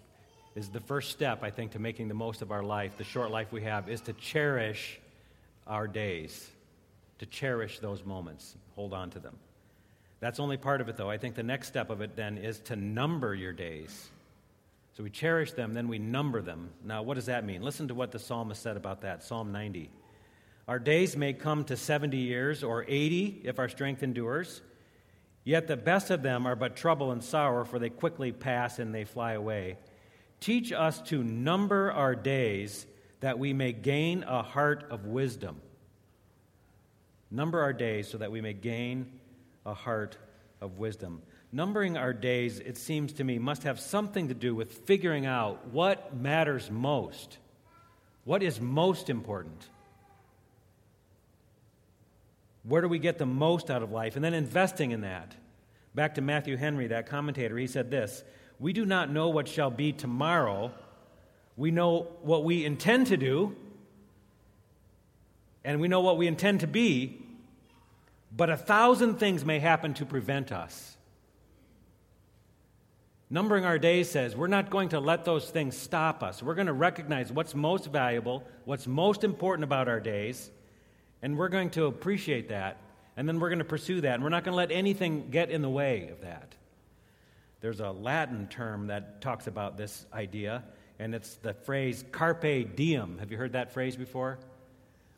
is 0.53 0.69
the 0.69 0.81
first 0.81 1.09
step, 1.09 1.41
I 1.41 1.49
think, 1.49 1.71
to 1.71 1.79
making 1.79 2.09
the 2.09 2.13
most 2.13 2.43
of 2.43 2.51
our 2.51 2.61
life, 2.61 2.95
the 2.95 3.03
short 3.03 3.31
life 3.31 3.51
we 3.51 3.63
have, 3.63 3.89
is 3.89 4.01
to 4.01 4.13
cherish 4.13 4.99
our 5.65 5.87
days, 5.87 6.47
to 7.17 7.25
cherish 7.25 7.79
those 7.79 8.05
moments, 8.05 8.55
hold 8.75 8.93
on 8.93 9.09
to 9.09 9.19
them. 9.19 9.35
That's 10.19 10.39
only 10.39 10.57
part 10.57 10.79
of 10.79 10.89
it, 10.89 10.95
though. 10.95 11.09
I 11.09 11.17
think 11.17 11.33
the 11.33 11.41
next 11.41 11.69
step 11.69 11.89
of 11.89 12.01
it 12.01 12.15
then 12.15 12.37
is 12.37 12.59
to 12.65 12.75
number 12.75 13.33
your 13.33 13.51
days. 13.51 14.11
So 14.95 15.03
we 15.03 15.09
cherish 15.09 15.51
them, 15.51 15.73
then 15.73 15.89
we 15.89 15.99
number 15.99 16.41
them. 16.41 16.69
Now, 16.83 17.03
what 17.03 17.15
does 17.15 17.25
that 17.25 17.43
mean? 17.43 17.61
Listen 17.61 17.89
to 17.89 17.93
what 17.93 18.11
the 18.13 18.19
psalmist 18.19 18.61
said 18.61 18.77
about 18.77 19.01
that 19.01 19.23
Psalm 19.23 19.51
90. 19.51 19.89
Our 20.69 20.79
days 20.79 21.17
may 21.17 21.33
come 21.33 21.65
to 21.65 21.75
70 21.75 22.17
years 22.17 22.63
or 22.63 22.85
80 22.87 23.41
if 23.43 23.59
our 23.59 23.67
strength 23.67 24.03
endures, 24.03 24.61
yet 25.43 25.67
the 25.67 25.75
best 25.75 26.11
of 26.11 26.23
them 26.23 26.47
are 26.47 26.55
but 26.55 26.77
trouble 26.77 27.11
and 27.11 27.21
sorrow, 27.21 27.65
for 27.65 27.77
they 27.77 27.89
quickly 27.89 28.31
pass 28.31 28.79
and 28.79 28.95
they 28.95 29.03
fly 29.03 29.33
away. 29.33 29.77
Teach 30.39 30.71
us 30.71 31.01
to 31.01 31.23
number 31.23 31.91
our 31.91 32.15
days 32.15 32.87
that 33.19 33.37
we 33.37 33.51
may 33.51 33.73
gain 33.73 34.23
a 34.23 34.43
heart 34.43 34.85
of 34.89 35.05
wisdom. 35.05 35.61
Number 37.29 37.61
our 37.61 37.73
days 37.73 38.07
so 38.07 38.17
that 38.17 38.31
we 38.31 38.39
may 38.39 38.53
gain 38.53 39.11
a 39.65 39.73
heart 39.73 40.17
of 40.61 40.77
wisdom. 40.77 41.21
Numbering 41.51 41.97
our 41.97 42.13
days, 42.13 42.59
it 42.59 42.77
seems 42.77 43.13
to 43.13 43.23
me, 43.23 43.39
must 43.39 43.63
have 43.63 43.79
something 43.79 44.27
to 44.27 44.33
do 44.33 44.53
with 44.53 44.71
figuring 44.71 45.25
out 45.25 45.67
what 45.69 46.15
matters 46.15 46.69
most. 46.69 47.37
What 48.25 48.43
is 48.43 48.59
most 48.59 49.09
important? 49.09 49.69
Where 52.63 52.81
do 52.81 52.87
we 52.87 52.99
get 52.99 53.17
the 53.17 53.25
most 53.25 53.69
out 53.69 53.83
of 53.83 53.91
life? 53.91 54.15
And 54.15 54.25
then 54.25 54.33
investing 54.33 54.91
in 54.91 55.01
that. 55.01 55.35
Back 55.93 56.15
to 56.15 56.21
Matthew 56.21 56.57
Henry, 56.57 56.87
that 56.87 57.05
commentator, 57.07 57.57
he 57.57 57.67
said 57.67 57.89
this 57.89 58.23
We 58.59 58.73
do 58.73 58.85
not 58.85 59.11
know 59.11 59.29
what 59.29 59.47
shall 59.47 59.71
be 59.71 59.93
tomorrow. 59.93 60.71
We 61.55 61.71
know 61.71 62.07
what 62.21 62.43
we 62.43 62.65
intend 62.65 63.07
to 63.07 63.17
do, 63.17 63.55
and 65.63 65.79
we 65.79 65.87
know 65.87 66.01
what 66.01 66.17
we 66.17 66.27
intend 66.27 66.59
to 66.61 66.67
be, 66.67 67.21
but 68.35 68.49
a 68.49 68.57
thousand 68.57 69.19
things 69.19 69.45
may 69.45 69.59
happen 69.59 69.93
to 69.93 70.05
prevent 70.05 70.51
us. 70.51 70.94
Numbering 73.35 73.65
our 73.65 73.77
days 73.77 74.09
says 74.09 74.33
we're 74.33 74.47
not 74.47 74.69
going 74.69 74.87
to 74.89 75.01
let 75.01 75.25
those 75.25 75.49
things 75.49 75.75
stop 75.75 76.23
us. 76.23 76.41
We're 76.41 76.55
going 76.55 76.67
to 76.67 76.71
recognize 76.73 77.33
what's 77.33 77.53
most 77.53 77.91
valuable, 77.91 78.45
what's 78.63 78.87
most 78.87 79.25
important 79.25 79.65
about 79.65 79.89
our 79.89 79.99
days, 79.99 80.49
and 81.21 81.37
we're 81.37 81.49
going 81.49 81.69
to 81.71 81.87
appreciate 81.87 82.47
that, 82.47 82.77
and 83.17 83.27
then 83.27 83.41
we're 83.41 83.49
going 83.49 83.59
to 83.59 83.65
pursue 83.65 83.99
that, 83.99 84.13
and 84.13 84.23
we're 84.23 84.29
not 84.29 84.45
going 84.45 84.53
to 84.53 84.57
let 84.57 84.71
anything 84.71 85.31
get 85.31 85.51
in 85.51 85.61
the 85.61 85.69
way 85.69 86.07
of 86.07 86.21
that. 86.21 86.55
There's 87.59 87.81
a 87.81 87.91
Latin 87.91 88.47
term 88.47 88.87
that 88.87 89.19
talks 89.19 89.47
about 89.47 89.75
this 89.75 90.05
idea, 90.13 90.63
and 90.97 91.13
it's 91.13 91.35
the 91.35 91.53
phrase 91.53 92.05
carpe 92.13 92.77
diem. 92.77 93.17
Have 93.17 93.33
you 93.33 93.37
heard 93.37 93.51
that 93.51 93.73
phrase 93.73 93.97
before? 93.97 94.39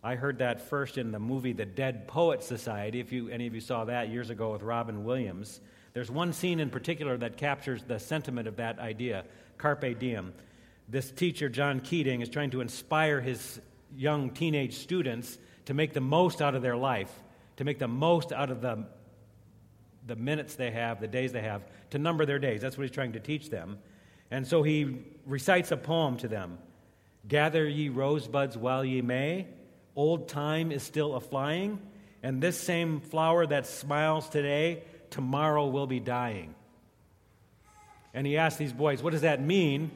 I 0.03 0.15
heard 0.15 0.39
that 0.39 0.59
first 0.59 0.97
in 0.97 1.12
the 1.12 1.19
movie 1.19 1.53
The 1.53 1.67
Dead 1.67 2.07
Poet 2.07 2.41
Society, 2.41 3.00
if 3.00 3.12
you, 3.12 3.29
any 3.29 3.45
of 3.45 3.53
you 3.53 3.62
saw 3.62 3.86
that 3.86 4.09
years 4.09 4.31
ago 4.31 4.53
with 4.53 4.63
Robin 4.63 5.03
Williams. 5.03 5.62
There's 5.97 6.11
one 6.11 6.31
scene 6.31 6.59
in 6.59 6.69
particular 6.69 7.17
that 7.17 7.37
captures 7.37 7.81
the 7.81 7.97
sentiment 7.97 8.47
of 8.47 8.57
that 8.57 8.77
idea 8.77 9.25
carpe 9.57 9.97
diem. 9.97 10.31
This 10.87 11.09
teacher, 11.09 11.49
John 11.49 11.79
Keating, 11.79 12.21
is 12.21 12.29
trying 12.29 12.51
to 12.51 12.61
inspire 12.61 13.19
his 13.19 13.59
young 13.95 14.29
teenage 14.29 14.75
students 14.75 15.39
to 15.65 15.73
make 15.73 15.93
the 15.93 15.99
most 15.99 16.39
out 16.39 16.53
of 16.53 16.61
their 16.61 16.77
life, 16.77 17.11
to 17.55 17.63
make 17.63 17.79
the 17.79 17.87
most 17.87 18.31
out 18.31 18.51
of 18.51 18.61
the, 18.61 18.85
the 20.05 20.15
minutes 20.15 20.53
they 20.53 20.69
have, 20.69 21.01
the 21.01 21.07
days 21.07 21.31
they 21.31 21.41
have, 21.41 21.63
to 21.89 21.97
number 21.97 22.27
their 22.27 22.37
days. 22.37 22.61
That's 22.61 22.77
what 22.77 22.83
he's 22.83 22.93
trying 22.93 23.13
to 23.13 23.19
teach 23.19 23.49
them. 23.49 23.79
And 24.29 24.45
so 24.45 24.61
he 24.61 24.99
recites 25.25 25.71
a 25.71 25.77
poem 25.77 26.17
to 26.17 26.27
them 26.27 26.59
Gather 27.27 27.67
ye 27.67 27.89
rosebuds 27.89 28.55
while 28.55 28.85
ye 28.85 29.01
may, 29.01 29.47
old 29.95 30.29
time 30.29 30.71
is 30.71 30.83
still 30.83 31.15
a 31.15 31.19
flying, 31.19 31.81
and 32.21 32.39
this 32.39 32.59
same 32.59 32.99
flower 32.99 33.47
that 33.47 33.65
smiles 33.65 34.29
today, 34.29 34.83
tomorrow 35.17 35.65
will 35.65 35.88
be 35.88 36.00
dying. 36.00 36.53
And 38.13 38.27
he 38.27 38.38
asked 38.38 38.59
these 38.59 38.71
boys, 38.71 39.01
What 39.01 39.13
does 39.13 39.21
that 39.21 39.41
mean? 39.41 39.89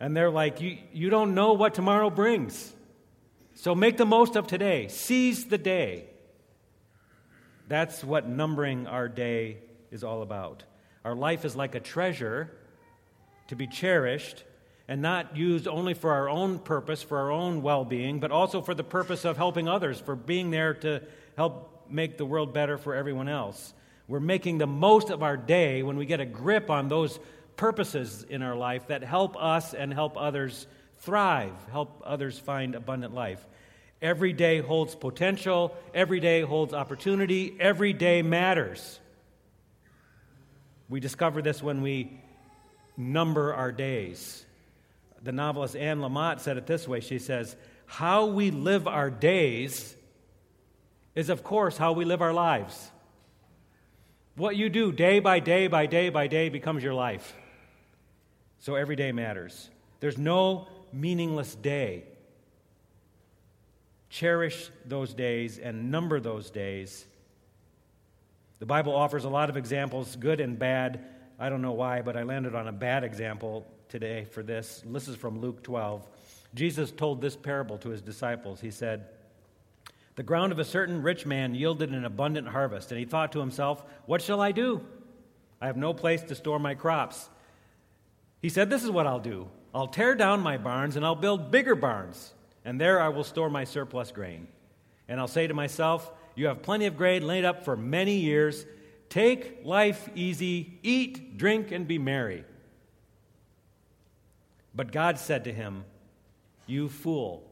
And 0.00 0.16
they're 0.16 0.32
like, 0.32 0.60
You, 0.60 0.78
you 0.92 1.10
don't 1.10 1.36
know 1.36 1.52
what 1.52 1.74
tomorrow 1.74 2.10
brings. 2.10 2.72
So 3.54 3.76
make 3.76 3.96
the 3.98 4.04
most 4.04 4.34
of 4.34 4.48
today, 4.48 4.88
seize 4.88 5.44
the 5.44 5.58
day. 5.58 6.06
That's 7.68 8.02
what 8.02 8.28
numbering 8.28 8.88
our 8.88 9.08
day 9.08 9.58
is 9.92 10.02
all 10.02 10.22
about. 10.22 10.64
Our 11.04 11.14
life 11.14 11.44
is 11.44 11.54
like 11.54 11.76
a 11.76 11.80
treasure 11.80 12.50
to 13.46 13.54
be 13.54 13.68
cherished 13.68 14.42
and 14.88 15.00
not 15.00 15.36
used 15.36 15.68
only 15.68 15.94
for 15.94 16.10
our 16.10 16.28
own 16.28 16.58
purpose, 16.58 17.00
for 17.00 17.18
our 17.18 17.30
own 17.30 17.62
well 17.62 17.84
being, 17.84 18.18
but 18.18 18.32
also 18.32 18.60
for 18.60 18.74
the 18.74 18.82
purpose 18.82 19.24
of 19.24 19.36
helping 19.36 19.68
others, 19.68 20.00
for 20.00 20.16
being 20.16 20.50
there 20.50 20.74
to 20.74 21.00
help 21.36 21.86
make 21.88 22.18
the 22.18 22.26
world 22.26 22.52
better 22.52 22.76
for 22.76 22.92
everyone 22.96 23.28
else. 23.28 23.72
We're 24.08 24.20
making 24.20 24.58
the 24.58 24.66
most 24.66 25.10
of 25.10 25.22
our 25.22 25.36
day 25.36 25.82
when 25.82 25.96
we 25.96 26.06
get 26.06 26.20
a 26.20 26.26
grip 26.26 26.70
on 26.70 26.88
those 26.88 27.18
purposes 27.56 28.24
in 28.28 28.42
our 28.42 28.56
life 28.56 28.88
that 28.88 29.02
help 29.02 29.36
us 29.36 29.74
and 29.74 29.92
help 29.92 30.16
others 30.16 30.66
thrive, 31.00 31.52
help 31.70 32.02
others 32.04 32.38
find 32.38 32.74
abundant 32.74 33.14
life. 33.14 33.44
Every 34.00 34.32
day 34.32 34.60
holds 34.60 34.94
potential, 34.94 35.76
every 35.94 36.20
day 36.20 36.42
holds 36.42 36.74
opportunity, 36.74 37.56
every 37.60 37.92
day 37.92 38.22
matters. 38.22 38.98
We 40.88 41.00
discover 41.00 41.40
this 41.40 41.62
when 41.62 41.82
we 41.82 42.20
number 42.96 43.54
our 43.54 43.72
days. 43.72 44.44
The 45.22 45.32
novelist 45.32 45.76
Anne 45.76 46.00
Lamott 46.00 46.40
said 46.40 46.56
it 46.56 46.66
this 46.66 46.86
way 46.86 47.00
She 47.00 47.18
says, 47.18 47.56
How 47.86 48.26
we 48.26 48.50
live 48.50 48.86
our 48.86 49.10
days 49.10 49.96
is, 51.14 51.28
of 51.28 51.42
course, 51.44 51.76
how 51.76 51.92
we 51.92 52.04
live 52.04 52.22
our 52.22 52.32
lives. 52.32 52.91
What 54.34 54.56
you 54.56 54.70
do 54.70 54.92
day 54.92 55.20
by 55.20 55.40
day 55.40 55.66
by 55.66 55.86
day 55.86 56.08
by 56.08 56.26
day 56.26 56.48
becomes 56.48 56.82
your 56.82 56.94
life. 56.94 57.34
So 58.60 58.76
every 58.76 58.96
day 58.96 59.12
matters. 59.12 59.68
There's 60.00 60.16
no 60.16 60.68
meaningless 60.92 61.54
day. 61.54 62.04
Cherish 64.08 64.70
those 64.86 65.12
days 65.14 65.58
and 65.58 65.90
number 65.90 66.18
those 66.20 66.50
days. 66.50 67.04
The 68.58 68.66
Bible 68.66 68.94
offers 68.94 69.24
a 69.24 69.28
lot 69.28 69.50
of 69.50 69.56
examples, 69.56 70.16
good 70.16 70.40
and 70.40 70.58
bad. 70.58 71.04
I 71.38 71.48
don't 71.48 71.62
know 71.62 71.72
why, 71.72 72.02
but 72.02 72.16
I 72.16 72.22
landed 72.22 72.54
on 72.54 72.68
a 72.68 72.72
bad 72.72 73.04
example 73.04 73.66
today 73.88 74.24
for 74.24 74.42
this. 74.42 74.82
This 74.86 75.08
is 75.08 75.16
from 75.16 75.40
Luke 75.40 75.62
12. 75.62 76.06
Jesus 76.54 76.90
told 76.90 77.20
this 77.20 77.36
parable 77.36 77.78
to 77.78 77.88
his 77.88 78.00
disciples. 78.00 78.60
He 78.60 78.70
said, 78.70 79.08
The 80.14 80.22
ground 80.22 80.52
of 80.52 80.58
a 80.58 80.64
certain 80.64 81.02
rich 81.02 81.24
man 81.24 81.54
yielded 81.54 81.90
an 81.90 82.04
abundant 82.04 82.48
harvest, 82.48 82.90
and 82.90 82.98
he 82.98 83.06
thought 83.06 83.32
to 83.32 83.40
himself, 83.40 83.82
What 84.06 84.20
shall 84.20 84.40
I 84.40 84.52
do? 84.52 84.82
I 85.60 85.66
have 85.66 85.76
no 85.76 85.94
place 85.94 86.22
to 86.24 86.34
store 86.34 86.58
my 86.58 86.74
crops. 86.74 87.30
He 88.40 88.48
said, 88.48 88.68
This 88.68 88.84
is 88.84 88.90
what 88.90 89.06
I'll 89.06 89.20
do 89.20 89.48
I'll 89.74 89.88
tear 89.88 90.14
down 90.14 90.40
my 90.40 90.58
barns, 90.58 90.96
and 90.96 91.04
I'll 91.04 91.14
build 91.14 91.50
bigger 91.50 91.74
barns, 91.74 92.34
and 92.64 92.80
there 92.80 93.00
I 93.00 93.08
will 93.08 93.24
store 93.24 93.48
my 93.48 93.64
surplus 93.64 94.12
grain. 94.12 94.48
And 95.08 95.18
I'll 95.18 95.28
say 95.28 95.46
to 95.46 95.54
myself, 95.54 96.10
You 96.34 96.46
have 96.46 96.62
plenty 96.62 96.86
of 96.86 96.96
grain 96.96 97.26
laid 97.26 97.44
up 97.44 97.64
for 97.64 97.76
many 97.76 98.16
years. 98.16 98.66
Take 99.08 99.64
life 99.64 100.08
easy, 100.14 100.78
eat, 100.82 101.38
drink, 101.38 101.70
and 101.70 101.86
be 101.86 101.98
merry. 101.98 102.44
But 104.74 104.92
God 104.92 105.18
said 105.18 105.44
to 105.44 105.52
him, 105.52 105.84
You 106.66 106.88
fool, 106.88 107.44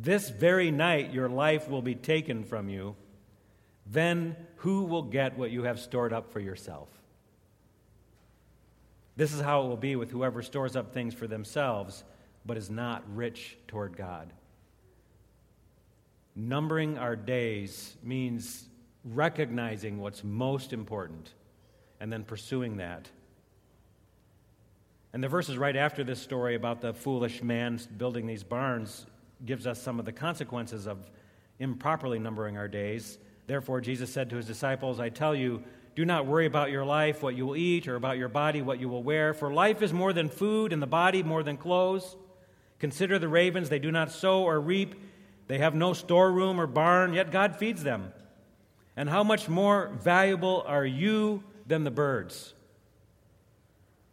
this 0.00 0.28
very 0.28 0.70
night 0.70 1.12
your 1.12 1.28
life 1.28 1.68
will 1.68 1.82
be 1.82 1.94
taken 1.94 2.44
from 2.44 2.68
you. 2.68 2.94
Then 3.86 4.36
who 4.56 4.84
will 4.84 5.02
get 5.02 5.38
what 5.38 5.50
you 5.50 5.64
have 5.64 5.80
stored 5.80 6.12
up 6.12 6.32
for 6.32 6.40
yourself? 6.40 6.88
This 9.16 9.32
is 9.32 9.40
how 9.40 9.62
it 9.62 9.68
will 9.68 9.76
be 9.76 9.96
with 9.96 10.10
whoever 10.10 10.42
stores 10.42 10.76
up 10.76 10.92
things 10.92 11.14
for 11.14 11.26
themselves, 11.26 12.04
but 12.46 12.56
is 12.56 12.70
not 12.70 13.02
rich 13.14 13.56
toward 13.66 13.96
God. 13.96 14.32
Numbering 16.36 16.98
our 16.98 17.16
days 17.16 17.96
means 18.02 18.68
recognizing 19.04 19.98
what's 19.98 20.22
most 20.22 20.72
important 20.72 21.32
and 21.98 22.12
then 22.12 22.22
pursuing 22.22 22.76
that 22.76 23.08
and 25.12 25.24
the 25.24 25.28
verses 25.28 25.56
right 25.56 25.76
after 25.76 26.04
this 26.04 26.20
story 26.20 26.54
about 26.54 26.80
the 26.80 26.92
foolish 26.92 27.42
man 27.42 27.80
building 27.96 28.26
these 28.26 28.44
barns 28.44 29.06
gives 29.44 29.66
us 29.66 29.80
some 29.80 29.98
of 29.98 30.04
the 30.04 30.12
consequences 30.12 30.86
of 30.86 31.10
improperly 31.58 32.18
numbering 32.18 32.56
our 32.56 32.68
days. 32.68 33.18
Therefore, 33.46 33.80
Jesus 33.80 34.12
said 34.12 34.30
to 34.30 34.36
his 34.36 34.46
disciples, 34.46 35.00
I 35.00 35.08
tell 35.08 35.34
you, 35.34 35.62
do 35.96 36.04
not 36.04 36.26
worry 36.26 36.46
about 36.46 36.70
your 36.70 36.84
life, 36.84 37.22
what 37.22 37.34
you 37.34 37.46
will 37.46 37.56
eat, 37.56 37.88
or 37.88 37.96
about 37.96 38.18
your 38.18 38.28
body, 38.28 38.62
what 38.62 38.78
you 38.78 38.88
will 38.88 39.02
wear. 39.02 39.34
For 39.34 39.52
life 39.52 39.82
is 39.82 39.92
more 39.92 40.12
than 40.12 40.28
food, 40.28 40.72
and 40.72 40.80
the 40.80 40.86
body 40.86 41.22
more 41.22 41.42
than 41.42 41.56
clothes. 41.56 42.16
Consider 42.78 43.18
the 43.18 43.28
ravens, 43.28 43.68
they 43.68 43.80
do 43.80 43.90
not 43.90 44.12
sow 44.12 44.44
or 44.44 44.60
reap, 44.60 44.94
they 45.48 45.58
have 45.58 45.74
no 45.74 45.94
storeroom 45.94 46.60
or 46.60 46.66
barn, 46.66 47.14
yet 47.14 47.32
God 47.32 47.56
feeds 47.56 47.82
them. 47.82 48.12
And 48.96 49.08
how 49.08 49.24
much 49.24 49.48
more 49.48 49.90
valuable 50.00 50.62
are 50.66 50.86
you 50.86 51.42
than 51.66 51.84
the 51.84 51.90
birds? 51.90 52.54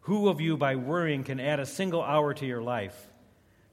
Who 0.02 0.30
of 0.30 0.40
you, 0.40 0.58
by 0.58 0.76
worrying, 0.76 1.24
can 1.24 1.40
add 1.40 1.60
a 1.60 1.66
single 1.66 2.02
hour 2.02 2.34
to 2.36 2.46
your 2.46 2.62
life? 2.62 3.10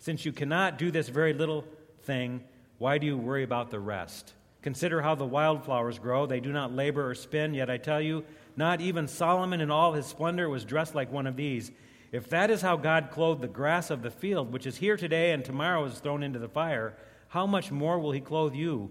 Since 0.03 0.25
you 0.25 0.33
cannot 0.33 0.79
do 0.79 0.91
this 0.91 1.09
very 1.09 1.33
little 1.33 1.65
thing, 2.03 2.43
why 2.79 2.99
do 2.99 3.07
you 3.07 3.17
worry 3.17 3.45
about 3.45 3.71
the 3.71 3.79
rest? 3.79 4.33
Consider 4.61 5.01
how 5.01 5.15
the 5.15 5.25
wildflowers 5.25 6.01
grow. 6.01 6.27
They 6.27 6.41
do 6.41 6.53
not 6.53 6.75
labor 6.75 7.09
or 7.09 7.15
spin, 7.15 7.55
yet 7.55 7.71
I 7.71 7.77
tell 7.77 8.01
you, 8.01 8.25
not 8.57 8.81
even 8.81 9.07
Solomon 9.07 9.61
in 9.61 9.71
all 9.71 9.93
his 9.93 10.07
splendor 10.07 10.49
was 10.49 10.65
dressed 10.65 10.97
like 10.97 11.13
one 11.13 11.29
of 11.29 11.37
these. 11.37 11.71
If 12.11 12.29
that 12.31 12.51
is 12.51 12.63
how 12.63 12.79
God 12.79 13.13
clothed 13.13 13.43
the 13.43 13.47
grass 13.47 13.91
of 13.91 14.03
the 14.03 14.11
field, 14.11 14.53
which 14.53 14.67
is 14.67 14.79
here 14.79 14.97
today 14.97 15.31
and 15.31 15.45
tomorrow 15.45 15.85
is 15.85 16.01
thrown 16.01 16.25
into 16.25 16.41
the 16.41 16.49
fire, 16.49 16.97
how 17.29 17.47
much 17.47 17.71
more 17.71 18.01
will 18.01 18.11
he 18.11 18.21
clothe 18.21 18.57
you? 18.57 18.91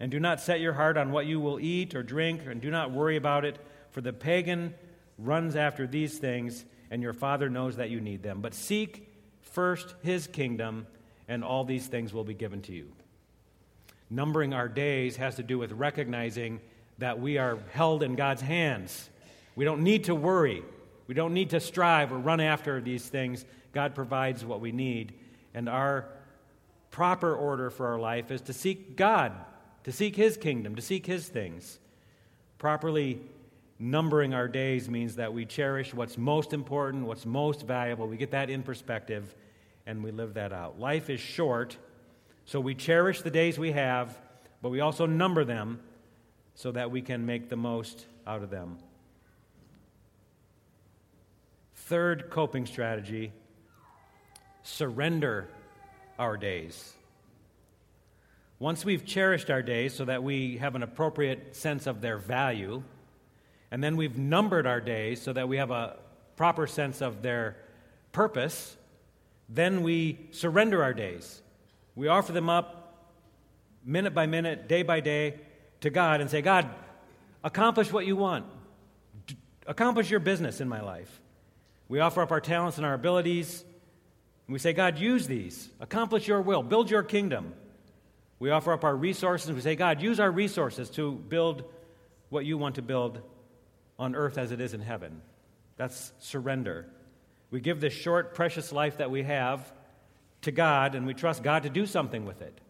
And 0.00 0.10
do 0.10 0.18
not 0.18 0.40
set 0.40 0.60
your 0.60 0.72
heart 0.72 0.96
on 0.96 1.12
what 1.12 1.26
you 1.26 1.38
will 1.38 1.60
eat 1.60 1.94
or 1.94 2.02
drink, 2.02 2.46
and 2.46 2.62
do 2.62 2.70
not 2.70 2.92
worry 2.92 3.18
about 3.18 3.44
it, 3.44 3.58
for 3.90 4.00
the 4.00 4.14
pagan 4.14 4.72
runs 5.18 5.54
after 5.54 5.86
these 5.86 6.16
things, 6.16 6.64
and 6.90 7.02
your 7.02 7.12
Father 7.12 7.50
knows 7.50 7.76
that 7.76 7.90
you 7.90 8.00
need 8.00 8.22
them. 8.22 8.40
But 8.40 8.54
seek 8.54 9.11
first 9.42 9.94
his 10.02 10.26
kingdom, 10.26 10.86
and 11.28 11.44
all 11.44 11.64
these 11.64 11.86
things 11.86 12.12
will 12.12 12.24
be 12.24 12.34
given 12.34 12.62
to 12.62 12.72
you. 12.72 12.88
Numbering 14.10 14.52
our 14.52 14.68
days 14.68 15.16
has 15.16 15.36
to 15.36 15.42
do 15.42 15.58
with 15.58 15.72
recognizing 15.72 16.60
that 16.98 17.20
we 17.20 17.38
are 17.38 17.58
held 17.72 18.02
in 18.02 18.14
God's 18.14 18.42
hands. 18.42 19.08
We 19.56 19.64
don't 19.64 19.82
need 19.82 20.04
to 20.04 20.14
worry. 20.14 20.62
We 21.06 21.14
don't 21.14 21.34
need 21.34 21.50
to 21.50 21.60
strive 21.60 22.12
or 22.12 22.18
run 22.18 22.40
after 22.40 22.80
these 22.80 23.08
things. 23.08 23.44
God 23.72 23.94
provides 23.94 24.44
what 24.44 24.60
we 24.60 24.72
need. 24.72 25.14
And 25.54 25.68
our 25.68 26.06
proper 26.90 27.34
order 27.34 27.70
for 27.70 27.86
our 27.86 27.98
life 27.98 28.30
is 28.30 28.40
to 28.42 28.52
seek 28.52 28.96
God, 28.96 29.32
to 29.84 29.92
seek 29.92 30.16
His 30.16 30.36
kingdom, 30.36 30.76
to 30.76 30.82
seek 30.82 31.06
His 31.06 31.28
things. 31.28 31.78
Properly 32.58 33.20
numbering 33.82 34.32
our 34.32 34.46
days 34.46 34.88
means 34.88 35.16
that 35.16 35.34
we 35.34 35.44
cherish 35.44 35.92
what's 35.92 36.16
most 36.16 36.52
important, 36.52 37.04
what's 37.04 37.26
most 37.26 37.66
valuable. 37.66 38.06
We 38.06 38.16
get 38.16 38.30
that 38.30 38.48
in 38.48 38.62
perspective 38.62 39.34
and 39.86 40.04
we 40.04 40.12
live 40.12 40.34
that 40.34 40.52
out. 40.52 40.78
Life 40.78 41.10
is 41.10 41.18
short, 41.18 41.76
so 42.44 42.60
we 42.60 42.76
cherish 42.76 43.22
the 43.22 43.30
days 43.30 43.58
we 43.58 43.72
have, 43.72 44.16
but 44.62 44.68
we 44.68 44.80
also 44.80 45.04
number 45.04 45.44
them 45.44 45.80
so 46.54 46.70
that 46.70 46.92
we 46.92 47.02
can 47.02 47.26
make 47.26 47.48
the 47.48 47.56
most 47.56 48.06
out 48.24 48.44
of 48.44 48.50
them. 48.50 48.78
Third 51.74 52.30
coping 52.30 52.66
strategy 52.66 53.32
surrender 54.62 55.48
our 56.20 56.36
days. 56.36 56.92
Once 58.60 58.84
we've 58.84 59.04
cherished 59.04 59.50
our 59.50 59.60
days 59.60 59.92
so 59.92 60.04
that 60.04 60.22
we 60.22 60.58
have 60.58 60.76
an 60.76 60.84
appropriate 60.84 61.56
sense 61.56 61.88
of 61.88 62.00
their 62.00 62.16
value, 62.16 62.80
and 63.72 63.82
then 63.82 63.96
we've 63.96 64.18
numbered 64.18 64.66
our 64.66 64.82
days 64.82 65.22
so 65.22 65.32
that 65.32 65.48
we 65.48 65.56
have 65.56 65.70
a 65.70 65.96
proper 66.36 66.66
sense 66.66 67.00
of 67.00 67.22
their 67.22 67.56
purpose. 68.12 68.76
Then 69.48 69.82
we 69.82 70.28
surrender 70.30 70.82
our 70.82 70.92
days. 70.92 71.40
We 71.94 72.08
offer 72.08 72.32
them 72.32 72.50
up 72.50 73.08
minute 73.82 74.12
by 74.12 74.26
minute, 74.26 74.68
day 74.68 74.82
by 74.82 75.00
day 75.00 75.40
to 75.80 75.88
God 75.88 76.20
and 76.20 76.28
say, 76.28 76.42
God, 76.42 76.68
accomplish 77.42 77.90
what 77.90 78.04
you 78.04 78.14
want. 78.14 78.44
D- 79.26 79.38
accomplish 79.66 80.10
your 80.10 80.20
business 80.20 80.60
in 80.60 80.68
my 80.68 80.82
life. 80.82 81.22
We 81.88 82.00
offer 82.00 82.20
up 82.20 82.30
our 82.30 82.42
talents 82.42 82.76
and 82.76 82.84
our 82.84 82.92
abilities. 82.92 83.64
And 84.46 84.52
we 84.52 84.58
say, 84.58 84.74
God, 84.74 84.98
use 84.98 85.26
these. 85.26 85.70
Accomplish 85.80 86.28
your 86.28 86.42
will. 86.42 86.62
Build 86.62 86.90
your 86.90 87.02
kingdom. 87.02 87.54
We 88.38 88.50
offer 88.50 88.74
up 88.74 88.84
our 88.84 88.94
resources. 88.94 89.50
We 89.50 89.62
say, 89.62 89.76
God, 89.76 90.02
use 90.02 90.20
our 90.20 90.30
resources 90.30 90.90
to 90.90 91.12
build 91.12 91.64
what 92.28 92.44
you 92.44 92.58
want 92.58 92.74
to 92.74 92.82
build 92.82 93.22
on 94.02 94.16
earth 94.16 94.36
as 94.36 94.50
it 94.50 94.60
is 94.60 94.74
in 94.74 94.80
heaven. 94.80 95.22
That's 95.76 96.12
surrender. 96.18 96.86
We 97.52 97.60
give 97.60 97.80
this 97.80 97.92
short, 97.92 98.34
precious 98.34 98.72
life 98.72 98.98
that 98.98 99.12
we 99.12 99.22
have 99.22 99.72
to 100.42 100.50
God, 100.50 100.96
and 100.96 101.06
we 101.06 101.14
trust 101.14 101.44
God 101.44 101.62
to 101.62 101.70
do 101.70 101.86
something 101.86 102.24
with 102.24 102.42
it. 102.42 102.60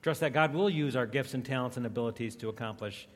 Trust 0.00 0.20
that 0.20 0.32
God 0.32 0.54
will 0.54 0.70
use 0.70 0.96
our 0.96 1.06
gifts 1.06 1.34
and 1.34 1.44
talents 1.44 1.76
and 1.76 1.84
abilities 1.84 2.36
to 2.36 2.48
accomplish 2.48 3.06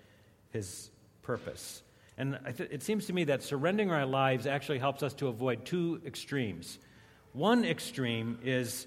His 0.51 0.91
purpose. 1.23 1.83
And 2.19 2.39
it 2.59 2.83
seems 2.83 3.07
to 3.07 3.15
me 3.15 3.25
that 3.25 3.43
surrendering 3.43 3.91
our 3.91 4.07
lives 4.07 4.47
actually 4.47 4.79
helps 4.79 5.03
us 5.03 5.15
to 5.15 5.29
avoid 5.29 5.65
two 5.65 6.03
extremes. 6.07 6.79
One 7.33 7.65
extreme 7.65 8.39
is 8.45 8.87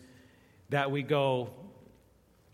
that 0.69 0.91
we 0.91 1.01
go, 1.01 1.49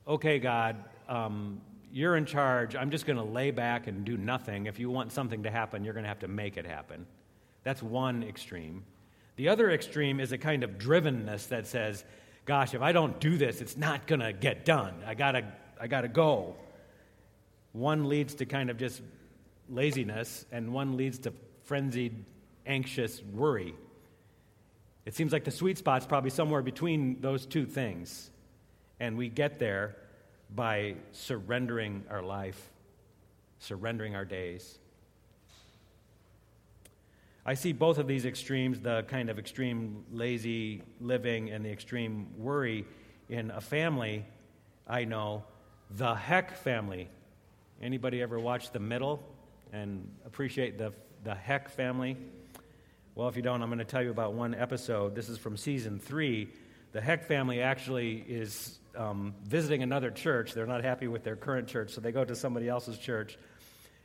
okay, 0.07 0.39
God, 0.39 0.77
um, 1.09 1.61
you're 1.95 2.17
in 2.17 2.25
charge. 2.25 2.75
I'm 2.75 2.91
just 2.91 3.05
going 3.05 3.15
to 3.15 3.23
lay 3.23 3.51
back 3.51 3.87
and 3.87 4.03
do 4.03 4.17
nothing. 4.17 4.65
If 4.65 4.79
you 4.79 4.89
want 4.89 5.13
something 5.13 5.43
to 5.43 5.49
happen, 5.49 5.85
you're 5.85 5.93
going 5.93 6.03
to 6.03 6.09
have 6.09 6.19
to 6.19 6.27
make 6.27 6.57
it 6.57 6.65
happen. 6.65 7.05
That's 7.63 7.81
one 7.81 8.21
extreme. 8.21 8.83
The 9.37 9.47
other 9.47 9.71
extreme 9.71 10.19
is 10.19 10.33
a 10.33 10.37
kind 10.37 10.65
of 10.65 10.71
drivenness 10.71 11.47
that 11.47 11.67
says, 11.67 12.03
gosh, 12.43 12.73
if 12.73 12.81
I 12.81 12.91
don't 12.91 13.17
do 13.21 13.37
this, 13.37 13.61
it's 13.61 13.77
not 13.77 14.07
going 14.07 14.19
to 14.19 14.33
get 14.33 14.65
done. 14.65 14.93
I 15.07 15.13
got 15.13 15.31
to 15.31 15.45
I 15.79 15.87
got 15.87 16.01
to 16.01 16.09
go. 16.09 16.57
One 17.71 18.09
leads 18.09 18.35
to 18.35 18.45
kind 18.45 18.69
of 18.69 18.77
just 18.77 19.01
laziness, 19.69 20.45
and 20.51 20.73
one 20.73 20.97
leads 20.97 21.19
to 21.19 21.33
frenzied, 21.63 22.25
anxious 22.65 23.21
worry. 23.33 23.73
It 25.05 25.15
seems 25.15 25.31
like 25.31 25.45
the 25.45 25.51
sweet 25.51 25.77
spot's 25.77 26.05
probably 26.05 26.29
somewhere 26.29 26.61
between 26.61 27.21
those 27.21 27.45
two 27.45 27.65
things. 27.65 28.31
And 28.99 29.17
we 29.17 29.29
get 29.29 29.59
there 29.59 29.95
by 30.55 30.95
surrendering 31.11 32.03
our 32.09 32.21
life, 32.21 32.71
surrendering 33.59 34.15
our 34.15 34.25
days. 34.25 34.77
I 37.45 37.53
see 37.53 37.73
both 37.73 37.97
of 37.97 38.07
these 38.07 38.25
extremes, 38.25 38.79
the 38.79 39.03
kind 39.07 39.29
of 39.29 39.37
extreme 39.37 40.03
lazy 40.11 40.81
living 40.99 41.51
and 41.51 41.63
the 41.63 41.69
extreme 41.69 42.27
worry, 42.37 42.85
in 43.29 43.51
a 43.51 43.61
family 43.61 44.25
I 44.87 45.05
know, 45.05 45.43
the 45.91 46.13
Heck 46.13 46.57
family. 46.57 47.09
Anybody 47.81 48.21
ever 48.21 48.39
watch 48.39 48.71
The 48.71 48.79
Middle 48.79 49.21
and 49.73 50.09
appreciate 50.25 50.77
the, 50.77 50.93
the 51.23 51.35
Heck 51.35 51.69
family? 51.69 52.17
Well, 53.15 53.27
if 53.27 53.35
you 53.35 53.41
don't, 53.41 53.61
I'm 53.61 53.69
going 53.69 53.79
to 53.79 53.85
tell 53.85 54.03
you 54.03 54.11
about 54.11 54.33
one 54.33 54.53
episode. 54.53 55.15
This 55.15 55.29
is 55.29 55.37
from 55.37 55.57
season 55.57 55.99
three 55.99 56.49
the 56.95 57.01
Heck 57.01 57.25
family 57.25 57.59
actually 57.59 58.23
is 58.25 58.79
um, 58.97 59.33
visiting 59.45 59.83
another 59.83 60.11
church. 60.11 60.53
They're 60.53 60.65
not 60.65 60.83
happy 60.83 61.07
with 61.07 61.23
their 61.23 61.35
current 61.35 61.67
church, 61.67 61.91
so 61.91 62.01
they 62.01 62.11
go 62.11 62.25
to 62.25 62.35
somebody 62.35 62.67
else's 62.67 62.97
church. 62.97 63.37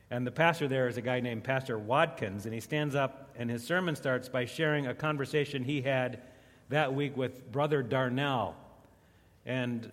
And 0.09 0.27
the 0.27 0.31
pastor 0.31 0.67
there 0.67 0.87
is 0.87 0.97
a 0.97 1.01
guy 1.01 1.21
named 1.21 1.43
Pastor 1.43 1.79
Watkins, 1.79 2.45
and 2.45 2.53
he 2.53 2.59
stands 2.59 2.95
up, 2.95 3.29
and 3.37 3.49
his 3.49 3.63
sermon 3.63 3.95
starts 3.95 4.27
by 4.27 4.45
sharing 4.45 4.87
a 4.87 4.93
conversation 4.93 5.63
he 5.63 5.81
had 5.81 6.21
that 6.69 6.93
week 6.93 7.15
with 7.15 7.51
Brother 7.51 7.81
Darnell. 7.81 8.55
And 9.45 9.89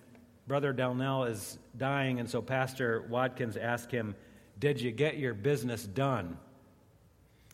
Brother 0.47 0.73
Darnell 0.73 1.23
is 1.23 1.57
dying, 1.77 2.19
and 2.19 2.29
so 2.29 2.41
Pastor 2.41 3.05
Watkins 3.09 3.55
asked 3.55 3.91
him, 3.91 4.15
Did 4.59 4.81
you 4.81 4.91
get 4.91 5.17
your 5.17 5.33
business 5.33 5.83
done? 5.83 6.37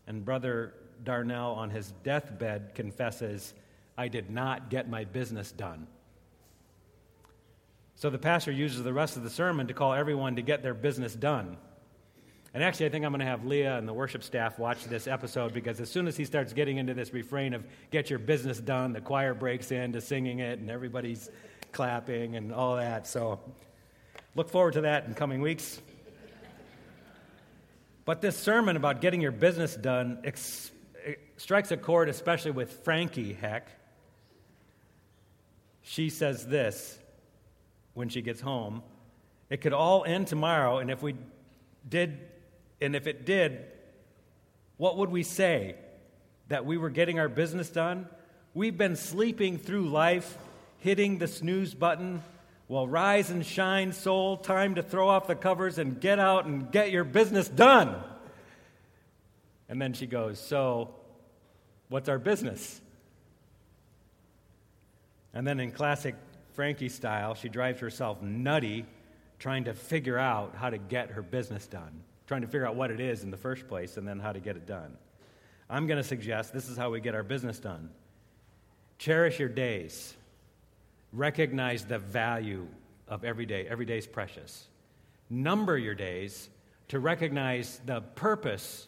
And 0.08 0.26
Brother 0.26 0.74
Darnell, 1.04 1.52
on 1.54 1.70
his 1.70 1.94
deathbed, 2.04 2.74
confesses, 2.74 3.54
I 3.98 4.08
did 4.08 4.30
not 4.30 4.70
get 4.70 4.90
my 4.90 5.04
business 5.04 5.52
done. 5.52 5.88
So 7.96 8.10
the 8.10 8.18
pastor 8.18 8.52
uses 8.52 8.84
the 8.84 8.94
rest 8.94 9.16
of 9.16 9.24
the 9.24 9.30
sermon 9.30 9.68
to 9.68 9.74
call 9.74 9.94
everyone 9.94 10.36
to 10.36 10.42
get 10.42 10.62
their 10.62 10.74
business 10.74 11.14
done. 11.14 11.58
And 12.54 12.64
actually, 12.64 12.86
I 12.86 12.90
think 12.90 13.04
I'm 13.04 13.12
going 13.12 13.20
to 13.20 13.26
have 13.26 13.46
Leah 13.46 13.78
and 13.78 13.88
the 13.88 13.94
worship 13.94 14.24
staff 14.24 14.60
watch 14.60 14.86
this 14.86 15.08
episode 15.08 15.54
because 15.54 15.82
as 15.82 15.90
soon 15.90 16.08
as 16.08 16.16
he 16.16 16.24
starts 16.24 16.54
getting 16.54 16.78
into 16.78 16.94
this 16.94 17.14
refrain 17.14 17.54
of 17.54 17.66
get 17.92 18.10
your 18.10 18.20
business 18.20 18.60
done, 18.60 18.94
the 18.94 19.02
choir 19.02 19.34
breaks 19.34 19.72
into 19.72 20.00
singing 20.00 20.40
it 20.40 20.60
and 20.60 20.70
everybody's 20.70 21.30
clapping 21.74 22.36
and 22.36 22.54
all 22.54 22.78
that. 22.78 23.08
So 23.08 23.40
look 24.36 24.50
forward 24.50 24.74
to 24.74 24.82
that 24.82 25.06
in 25.06 25.14
coming 25.14 25.42
weeks. 25.42 25.82
But 28.06 28.22
this 28.22 28.38
sermon 28.38 28.78
about 28.78 29.02
getting 29.02 29.20
your 29.20 29.32
business 29.32 29.76
done 29.76 30.20
ex- 30.24 30.72
strikes 31.38 31.72
a 31.72 31.78
chord, 31.78 32.08
especially 32.08 32.52
with 32.52 32.72
Frankie 32.84 33.34
Heck. 33.34 33.68
She 35.82 36.10
says 36.10 36.48
this 36.48 37.00
when 37.96 38.10
she 38.10 38.22
gets 38.22 38.42
home 38.42 38.84
It 39.50 39.62
could 39.62 39.74
all 39.74 40.06
end 40.06 40.28
tomorrow, 40.28 40.78
and 40.78 40.92
if 40.92 41.02
we 41.02 41.16
did 41.88 42.20
and 42.82 42.96
if 42.96 43.08
it 43.08 43.26
did, 43.26 43.66
what 44.78 44.98
would 44.98 45.10
we 45.10 45.24
say? 45.24 45.76
That 46.50 46.66
we 46.66 46.78
were 46.78 46.90
getting 46.90 47.20
our 47.20 47.30
business 47.30 47.70
done? 47.70 48.08
We've 48.54 48.78
been 48.78 48.96
sleeping 48.96 49.58
through 49.58 49.90
life, 49.90 50.38
hitting 50.80 51.18
the 51.18 51.28
snooze 51.28 51.74
button. 51.74 52.22
Well, 52.68 52.88
rise 52.88 53.30
and 53.30 53.46
shine, 53.46 53.94
soul. 53.94 54.38
Time 54.38 54.76
to 54.76 54.84
throw 54.84 55.08
off 55.08 55.28
the 55.28 55.36
covers 55.36 55.78
and 55.78 56.00
get 56.00 56.20
out 56.20 56.46
and 56.46 56.72
get 56.72 56.92
your 56.92 57.04
business 57.04 57.48
done. 57.48 57.96
And 59.70 59.82
then 59.82 59.94
she 59.94 60.06
goes, 60.06 60.40
So, 60.40 60.94
what's 61.90 62.10
our 62.10 62.20
business? 62.20 62.82
And 65.34 65.46
then, 65.46 65.60
in 65.60 65.72
classic 65.72 66.16
Frankie 66.56 66.90
style, 66.90 67.36
she 67.36 67.50
drives 67.50 67.80
herself 67.80 68.22
nutty 68.22 68.86
trying 69.40 69.66
to 69.66 69.74
figure 69.74 70.18
out 70.18 70.56
how 70.56 70.70
to 70.70 70.78
get 70.78 71.12
her 71.12 71.22
business 71.22 71.68
done 71.68 72.02
trying 72.28 72.42
to 72.42 72.48
figure 72.48 72.68
out 72.68 72.76
what 72.76 72.92
it 72.92 73.00
is 73.00 73.24
in 73.24 73.32
the 73.32 73.38
first 73.38 73.68
place 73.68 73.98
and 73.98 74.08
then 74.08 74.20
how 74.20 74.32
to 74.32 74.40
get 74.40 74.56
it 74.56 74.66
done. 74.66 74.98
I'm 75.70 75.88
going 75.88 75.98
to 75.98 76.08
suggest 76.08 76.54
this 76.54 76.70
is 76.70 76.78
how 76.78 76.90
we 76.92 77.00
get 77.00 77.16
our 77.16 77.24
business 77.24 77.60
done. 77.60 77.90
Cherish 78.98 79.40
your 79.40 79.50
days. 79.50 80.14
Recognize 81.12 81.86
the 81.86 82.00
value 82.00 82.68
of 83.08 83.24
every 83.24 83.46
day. 83.46 83.68
Every 83.68 83.86
day 83.86 83.98
is 83.98 84.08
precious. 84.08 84.66
Number 85.30 85.78
your 85.78 85.96
days 85.96 86.50
to 86.90 87.00
recognize 87.00 87.80
the 87.86 88.02
purpose 88.02 88.88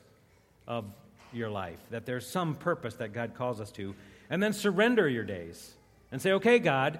of 0.67 0.85
your 1.33 1.49
life, 1.49 1.79
that 1.89 2.05
there's 2.05 2.27
some 2.27 2.55
purpose 2.55 2.95
that 2.95 3.13
God 3.13 3.33
calls 3.33 3.59
us 3.59 3.71
to. 3.71 3.95
And 4.29 4.41
then 4.41 4.53
surrender 4.53 5.07
your 5.07 5.23
days 5.23 5.73
and 6.11 6.21
say, 6.21 6.33
okay, 6.33 6.59
God, 6.59 6.99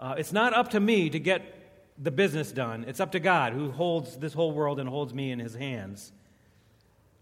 uh, 0.00 0.14
it's 0.16 0.32
not 0.32 0.54
up 0.54 0.70
to 0.70 0.80
me 0.80 1.10
to 1.10 1.18
get 1.18 1.54
the 1.98 2.10
business 2.10 2.52
done. 2.52 2.84
It's 2.86 3.00
up 3.00 3.12
to 3.12 3.20
God 3.20 3.52
who 3.52 3.70
holds 3.70 4.16
this 4.16 4.32
whole 4.32 4.52
world 4.52 4.78
and 4.78 4.88
holds 4.88 5.12
me 5.12 5.32
in 5.32 5.38
his 5.38 5.54
hands. 5.54 6.12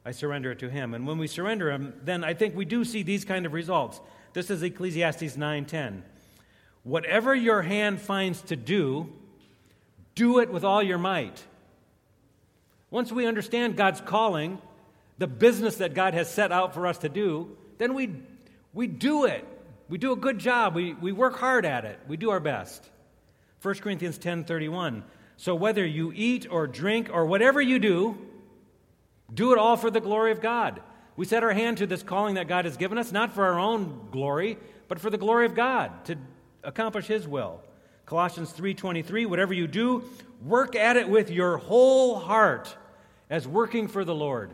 I 0.04 0.12
surrender 0.12 0.52
it 0.52 0.58
to 0.60 0.70
him. 0.70 0.94
And 0.94 1.06
when 1.06 1.18
we 1.18 1.26
surrender 1.26 1.70
him, 1.70 1.94
then 2.04 2.22
I 2.22 2.34
think 2.34 2.54
we 2.54 2.64
do 2.64 2.84
see 2.84 3.02
these 3.02 3.24
kind 3.24 3.46
of 3.46 3.52
results. 3.52 4.00
This 4.34 4.50
is 4.50 4.62
Ecclesiastes 4.62 5.36
9:10. 5.36 6.02
Whatever 6.84 7.34
your 7.34 7.62
hand 7.62 8.00
finds 8.00 8.42
to 8.42 8.56
do, 8.56 9.12
do 10.14 10.38
it 10.38 10.52
with 10.52 10.62
all 10.62 10.82
your 10.82 10.98
might. 10.98 11.42
Once 12.90 13.10
we 13.10 13.26
understand 13.26 13.76
God's 13.76 14.00
calling, 14.00 14.60
the 15.18 15.26
business 15.26 15.76
that 15.76 15.94
God 15.94 16.14
has 16.14 16.30
set 16.30 16.52
out 16.52 16.74
for 16.74 16.86
us 16.86 16.98
to 16.98 17.08
do, 17.08 17.56
then 17.78 17.94
we, 17.94 18.14
we 18.72 18.86
do 18.86 19.24
it. 19.24 19.44
We 19.88 19.98
do 19.98 20.12
a 20.12 20.16
good 20.16 20.38
job. 20.38 20.74
We, 20.74 20.94
we 20.94 21.12
work 21.12 21.38
hard 21.38 21.64
at 21.64 21.84
it. 21.84 21.98
We 22.08 22.16
do 22.16 22.30
our 22.30 22.40
best. 22.40 22.88
1 23.62 23.74
Corinthians 23.76 24.18
10:31. 24.18 25.02
So 25.36 25.54
whether 25.54 25.84
you 25.84 26.12
eat 26.14 26.46
or 26.50 26.66
drink 26.66 27.10
or 27.12 27.26
whatever 27.26 27.60
you 27.60 27.78
do, 27.78 28.16
do 29.32 29.52
it 29.52 29.58
all 29.58 29.76
for 29.76 29.90
the 29.90 30.00
glory 30.00 30.32
of 30.32 30.40
God. 30.40 30.80
We 31.16 31.24
set 31.24 31.42
our 31.42 31.52
hand 31.52 31.78
to 31.78 31.86
this 31.86 32.02
calling 32.02 32.34
that 32.34 32.48
God 32.48 32.64
has 32.64 32.76
given 32.76 32.98
us, 32.98 33.12
not 33.12 33.32
for 33.32 33.44
our 33.44 33.58
own 33.58 34.08
glory, 34.10 34.58
but 34.88 35.00
for 35.00 35.10
the 35.10 35.18
glory 35.18 35.46
of 35.46 35.54
God, 35.54 36.04
to 36.06 36.16
accomplish 36.62 37.06
his 37.06 37.26
will. 37.26 37.60
Colossians 38.06 38.52
3:23, 38.52 39.26
whatever 39.26 39.52
you 39.52 39.66
do, 39.66 40.04
work 40.44 40.76
at 40.76 40.96
it 40.96 41.08
with 41.08 41.30
your 41.30 41.56
whole 41.58 42.18
heart 42.18 42.76
as 43.28 43.48
working 43.48 43.88
for 43.88 44.04
the 44.04 44.14
Lord. 44.14 44.52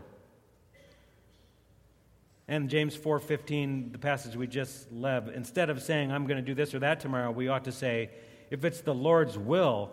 And 2.49 2.69
James 2.69 2.97
4:15, 2.97 3.93
the 3.93 3.99
passage 3.99 4.37
we 4.37 4.47
just 4.47 4.89
read, 4.91 5.31
instead 5.35 5.71
of 5.71 5.81
saying 5.83 6.11
I'm 6.11 6.27
going 6.27 6.37
to 6.39 6.43
do 6.43 6.55
this 6.55 6.75
or 6.75 6.81
that 6.81 7.01
tomorrow, 7.01 7.31
we 7.31 7.49
ought 7.49 7.65
to 7.65 7.73
say 7.73 8.11
if 8.51 8.65
it's 8.65 8.81
the 8.81 8.95
Lord's 8.95 9.39
will, 9.39 9.91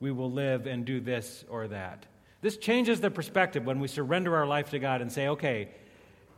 we 0.00 0.10
will 0.10 0.30
live 0.30 0.66
and 0.66 0.84
do 0.84 1.00
this 1.00 1.44
or 1.48 1.68
that. 1.68 2.06
This 2.40 2.56
changes 2.56 3.00
the 3.00 3.10
perspective 3.10 3.64
when 3.64 3.78
we 3.78 3.86
surrender 3.86 4.34
our 4.36 4.46
life 4.46 4.70
to 4.70 4.80
God 4.80 5.00
and 5.00 5.12
say, 5.12 5.28
okay, 5.28 5.68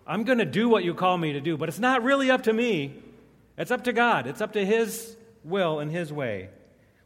I'm 0.07 0.25
going 0.25 0.39
to 0.39 0.45
do 0.45 0.69
what 0.69 0.85
you 0.85 0.93
call 0.93 1.17
me 1.17 1.33
to 1.33 1.41
do, 1.41 1.57
but 1.57 1.71
it's 1.71 1.79
not 1.79 2.03
really 2.03 2.31
up 2.31 2.43
to 2.43 2.53
me. 2.53 3.03
It's 3.57 3.71
up 3.71 3.85
to 3.85 3.93
God. 3.93 4.27
It's 4.27 4.43
up 4.43 4.53
to 4.53 4.65
His 4.65 5.17
will 5.43 5.79
and 5.81 5.91
His 5.91 6.13
way. 6.13 6.51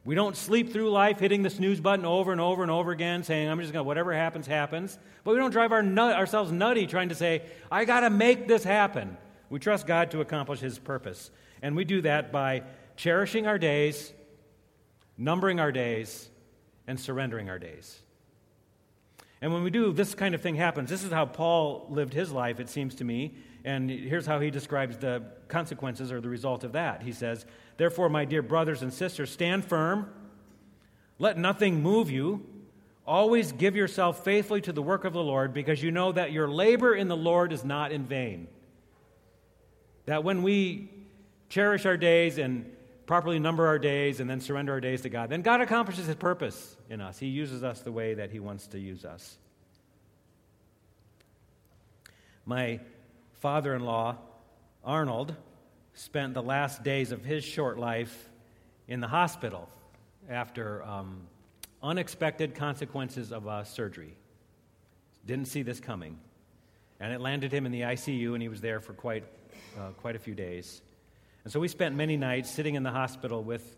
We 0.08 0.14
don't 0.14 0.38
sleep 0.38 0.72
through 0.72 0.90
life 0.90 1.18
hitting 1.18 1.42
the 1.42 1.50
snooze 1.50 1.80
button 1.80 2.06
over 2.06 2.32
and 2.32 2.40
over 2.40 2.62
and 2.62 2.70
over 2.70 2.92
again, 2.92 3.24
saying, 3.24 3.46
I'm 3.46 3.60
just 3.60 3.74
going 3.74 3.84
to, 3.84 3.86
whatever 3.86 4.14
happens, 4.14 4.46
happens. 4.46 4.98
But 5.22 5.32
we 5.32 5.38
don't 5.38 5.50
drive 5.50 5.70
our 5.70 5.82
nut, 5.82 6.16
ourselves 6.16 6.50
nutty 6.50 6.86
trying 6.86 7.10
to 7.10 7.14
say, 7.14 7.42
I 7.70 7.84
got 7.84 8.00
to 8.00 8.08
make 8.08 8.48
this 8.48 8.64
happen. 8.64 9.18
We 9.50 9.58
trust 9.58 9.86
God 9.86 10.12
to 10.12 10.22
accomplish 10.22 10.60
His 10.60 10.78
purpose. 10.78 11.30
And 11.60 11.76
we 11.76 11.84
do 11.84 12.00
that 12.00 12.32
by 12.32 12.62
cherishing 12.96 13.46
our 13.46 13.58
days, 13.58 14.14
numbering 15.18 15.60
our 15.60 15.72
days, 15.72 16.30
and 16.86 16.98
surrendering 16.98 17.50
our 17.50 17.58
days. 17.58 18.00
And 19.42 19.52
when 19.52 19.62
we 19.62 19.68
do, 19.68 19.92
this 19.92 20.14
kind 20.14 20.34
of 20.34 20.40
thing 20.40 20.54
happens. 20.54 20.88
This 20.88 21.04
is 21.04 21.12
how 21.12 21.26
Paul 21.26 21.86
lived 21.90 22.14
his 22.14 22.32
life, 22.32 22.60
it 22.60 22.70
seems 22.70 22.94
to 22.94 23.04
me. 23.04 23.34
And 23.68 23.90
here's 23.90 24.24
how 24.24 24.40
he 24.40 24.50
describes 24.50 24.96
the 24.96 25.22
consequences 25.48 26.10
or 26.10 26.22
the 26.22 26.28
result 26.30 26.64
of 26.64 26.72
that. 26.72 27.02
He 27.02 27.12
says, 27.12 27.44
Therefore, 27.76 28.08
my 28.08 28.24
dear 28.24 28.40
brothers 28.40 28.80
and 28.80 28.90
sisters, 28.90 29.30
stand 29.30 29.62
firm. 29.62 30.10
Let 31.18 31.36
nothing 31.36 31.82
move 31.82 32.10
you. 32.10 32.46
Always 33.06 33.52
give 33.52 33.76
yourself 33.76 34.24
faithfully 34.24 34.62
to 34.62 34.72
the 34.72 34.80
work 34.80 35.04
of 35.04 35.12
the 35.12 35.22
Lord, 35.22 35.52
because 35.52 35.82
you 35.82 35.90
know 35.90 36.12
that 36.12 36.32
your 36.32 36.48
labor 36.48 36.94
in 36.94 37.08
the 37.08 37.16
Lord 37.16 37.52
is 37.52 37.62
not 37.62 37.92
in 37.92 38.06
vain. 38.06 38.48
That 40.06 40.24
when 40.24 40.42
we 40.42 40.88
cherish 41.50 41.84
our 41.84 41.98
days 41.98 42.38
and 42.38 42.74
properly 43.04 43.38
number 43.38 43.66
our 43.66 43.78
days 43.78 44.20
and 44.20 44.30
then 44.30 44.40
surrender 44.40 44.72
our 44.72 44.80
days 44.80 45.02
to 45.02 45.10
God, 45.10 45.28
then 45.28 45.42
God 45.42 45.60
accomplishes 45.60 46.06
his 46.06 46.16
purpose 46.16 46.74
in 46.88 47.02
us. 47.02 47.18
He 47.18 47.26
uses 47.26 47.62
us 47.62 47.82
the 47.82 47.92
way 47.92 48.14
that 48.14 48.30
he 48.30 48.40
wants 48.40 48.68
to 48.68 48.78
use 48.78 49.04
us. 49.04 49.36
My 52.46 52.80
father 53.40 53.74
in 53.74 53.84
law, 53.84 54.16
Arnold, 54.84 55.34
spent 55.94 56.34
the 56.34 56.42
last 56.42 56.82
days 56.82 57.12
of 57.12 57.24
his 57.24 57.44
short 57.44 57.78
life 57.78 58.28
in 58.86 59.00
the 59.00 59.08
hospital 59.08 59.68
after 60.28 60.82
um, 60.82 61.20
unexpected 61.82 62.54
consequences 62.54 63.32
of 63.32 63.46
a 63.46 63.64
surgery. 63.64 64.14
Didn't 65.26 65.46
see 65.46 65.62
this 65.62 65.80
coming. 65.80 66.18
And 67.00 67.12
it 67.12 67.20
landed 67.20 67.52
him 67.52 67.64
in 67.64 67.70
the 67.70 67.82
ICU, 67.82 68.32
and 68.32 68.42
he 68.42 68.48
was 68.48 68.60
there 68.60 68.80
for 68.80 68.92
quite, 68.92 69.24
uh, 69.78 69.90
quite 69.98 70.16
a 70.16 70.18
few 70.18 70.34
days. 70.34 70.82
And 71.44 71.52
so 71.52 71.60
we 71.60 71.68
spent 71.68 71.94
many 71.94 72.16
nights 72.16 72.50
sitting 72.50 72.74
in 72.74 72.82
the 72.82 72.90
hospital 72.90 73.42
with 73.42 73.76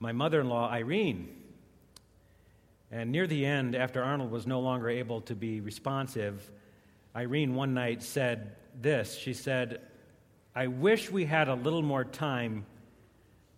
my 0.00 0.10
mother 0.10 0.40
in 0.40 0.48
law, 0.48 0.68
Irene. 0.68 1.28
And 2.90 3.12
near 3.12 3.26
the 3.26 3.46
end, 3.46 3.76
after 3.76 4.02
Arnold 4.02 4.32
was 4.32 4.46
no 4.46 4.60
longer 4.60 4.88
able 4.88 5.20
to 5.22 5.36
be 5.36 5.60
responsive, 5.60 6.50
Irene 7.14 7.54
one 7.54 7.74
night 7.74 8.02
said 8.02 8.56
this 8.80 9.14
She 9.14 9.34
said, 9.34 9.80
I 10.54 10.66
wish 10.66 11.10
we 11.10 11.24
had 11.24 11.48
a 11.48 11.54
little 11.54 11.82
more 11.82 12.04
time 12.04 12.66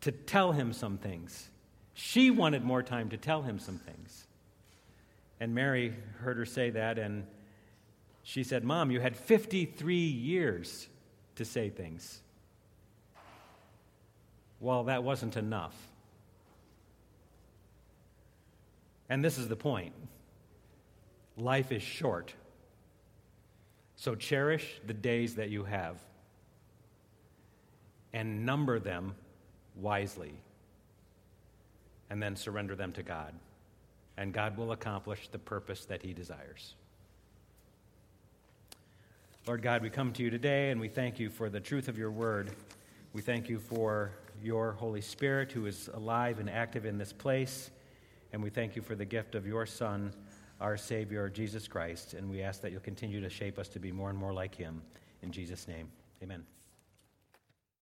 to 0.02 0.12
tell 0.12 0.52
him 0.52 0.72
some 0.72 0.98
things. 0.98 1.50
She 1.94 2.30
wanted 2.30 2.64
more 2.64 2.83
time 2.83 3.11
to 3.11 3.16
tell 3.16 3.42
him 3.42 3.59
some 3.59 3.78
things. 3.78 4.26
And 5.38 5.54
Mary 5.54 5.94
heard 6.20 6.37
her 6.37 6.44
say 6.44 6.70
that, 6.70 6.98
and 6.98 7.26
she 8.22 8.44
said, 8.44 8.64
Mom, 8.64 8.90
you 8.90 9.00
had 9.00 9.16
53 9.16 9.94
years 9.94 10.88
to 11.37 11.44
say 11.44 11.70
things. 11.70 12.20
Well, 14.61 14.85
that 14.85 15.02
wasn't 15.02 15.37
enough. 15.37 15.74
And 19.09 19.24
this 19.24 19.38
is 19.38 19.48
the 19.48 19.56
point 19.56 19.94
life 21.37 21.72
is 21.72 21.83
short. 21.83 22.35
So 24.00 24.14
cherish 24.14 24.80
the 24.86 24.94
days 24.94 25.34
that 25.34 25.50
you 25.50 25.62
have 25.64 25.98
and 28.14 28.46
number 28.46 28.78
them 28.78 29.14
wisely. 29.76 30.32
And 32.08 32.22
then 32.22 32.34
surrender 32.34 32.74
them 32.74 32.92
to 32.94 33.02
God. 33.02 33.34
And 34.16 34.32
God 34.32 34.56
will 34.56 34.72
accomplish 34.72 35.28
the 35.28 35.38
purpose 35.38 35.84
that 35.84 36.00
He 36.00 36.14
desires. 36.14 36.76
Lord 39.46 39.60
God, 39.60 39.82
we 39.82 39.90
come 39.90 40.14
to 40.14 40.22
you 40.22 40.30
today 40.30 40.70
and 40.70 40.80
we 40.80 40.88
thank 40.88 41.20
you 41.20 41.28
for 41.28 41.50
the 41.50 41.60
truth 41.60 41.86
of 41.86 41.98
your 41.98 42.10
word. 42.10 42.52
We 43.12 43.20
thank 43.20 43.50
you 43.50 43.58
for 43.58 44.12
your 44.42 44.72
Holy 44.72 45.02
Spirit 45.02 45.52
who 45.52 45.66
is 45.66 45.90
alive 45.92 46.38
and 46.38 46.48
active 46.48 46.86
in 46.86 46.96
this 46.96 47.12
place. 47.12 47.70
And 48.32 48.42
we 48.42 48.48
thank 48.48 48.76
you 48.76 48.80
for 48.80 48.94
the 48.94 49.04
gift 49.04 49.34
of 49.34 49.46
your 49.46 49.66
Son, 49.66 50.14
our 50.61 50.77
Savior, 50.77 51.29
Jesus 51.29 51.66
Christ. 51.66 52.14
And 52.14 52.31
we 52.31 52.42
ask 52.42 52.61
that 52.62 52.73
you'll 52.73 52.81
continue 52.81 53.20
to 53.20 53.31
shape 53.31 53.59
us 53.59 53.68
to 53.68 53.79
be 53.79 53.92
more 53.92 54.11
and 54.11 54.18
more 54.18 54.33
like 54.33 54.55
him. 54.55 54.83
In 55.23 55.33
Jesus' 55.33 55.66
name, 55.66 55.88
amen. 56.23 56.44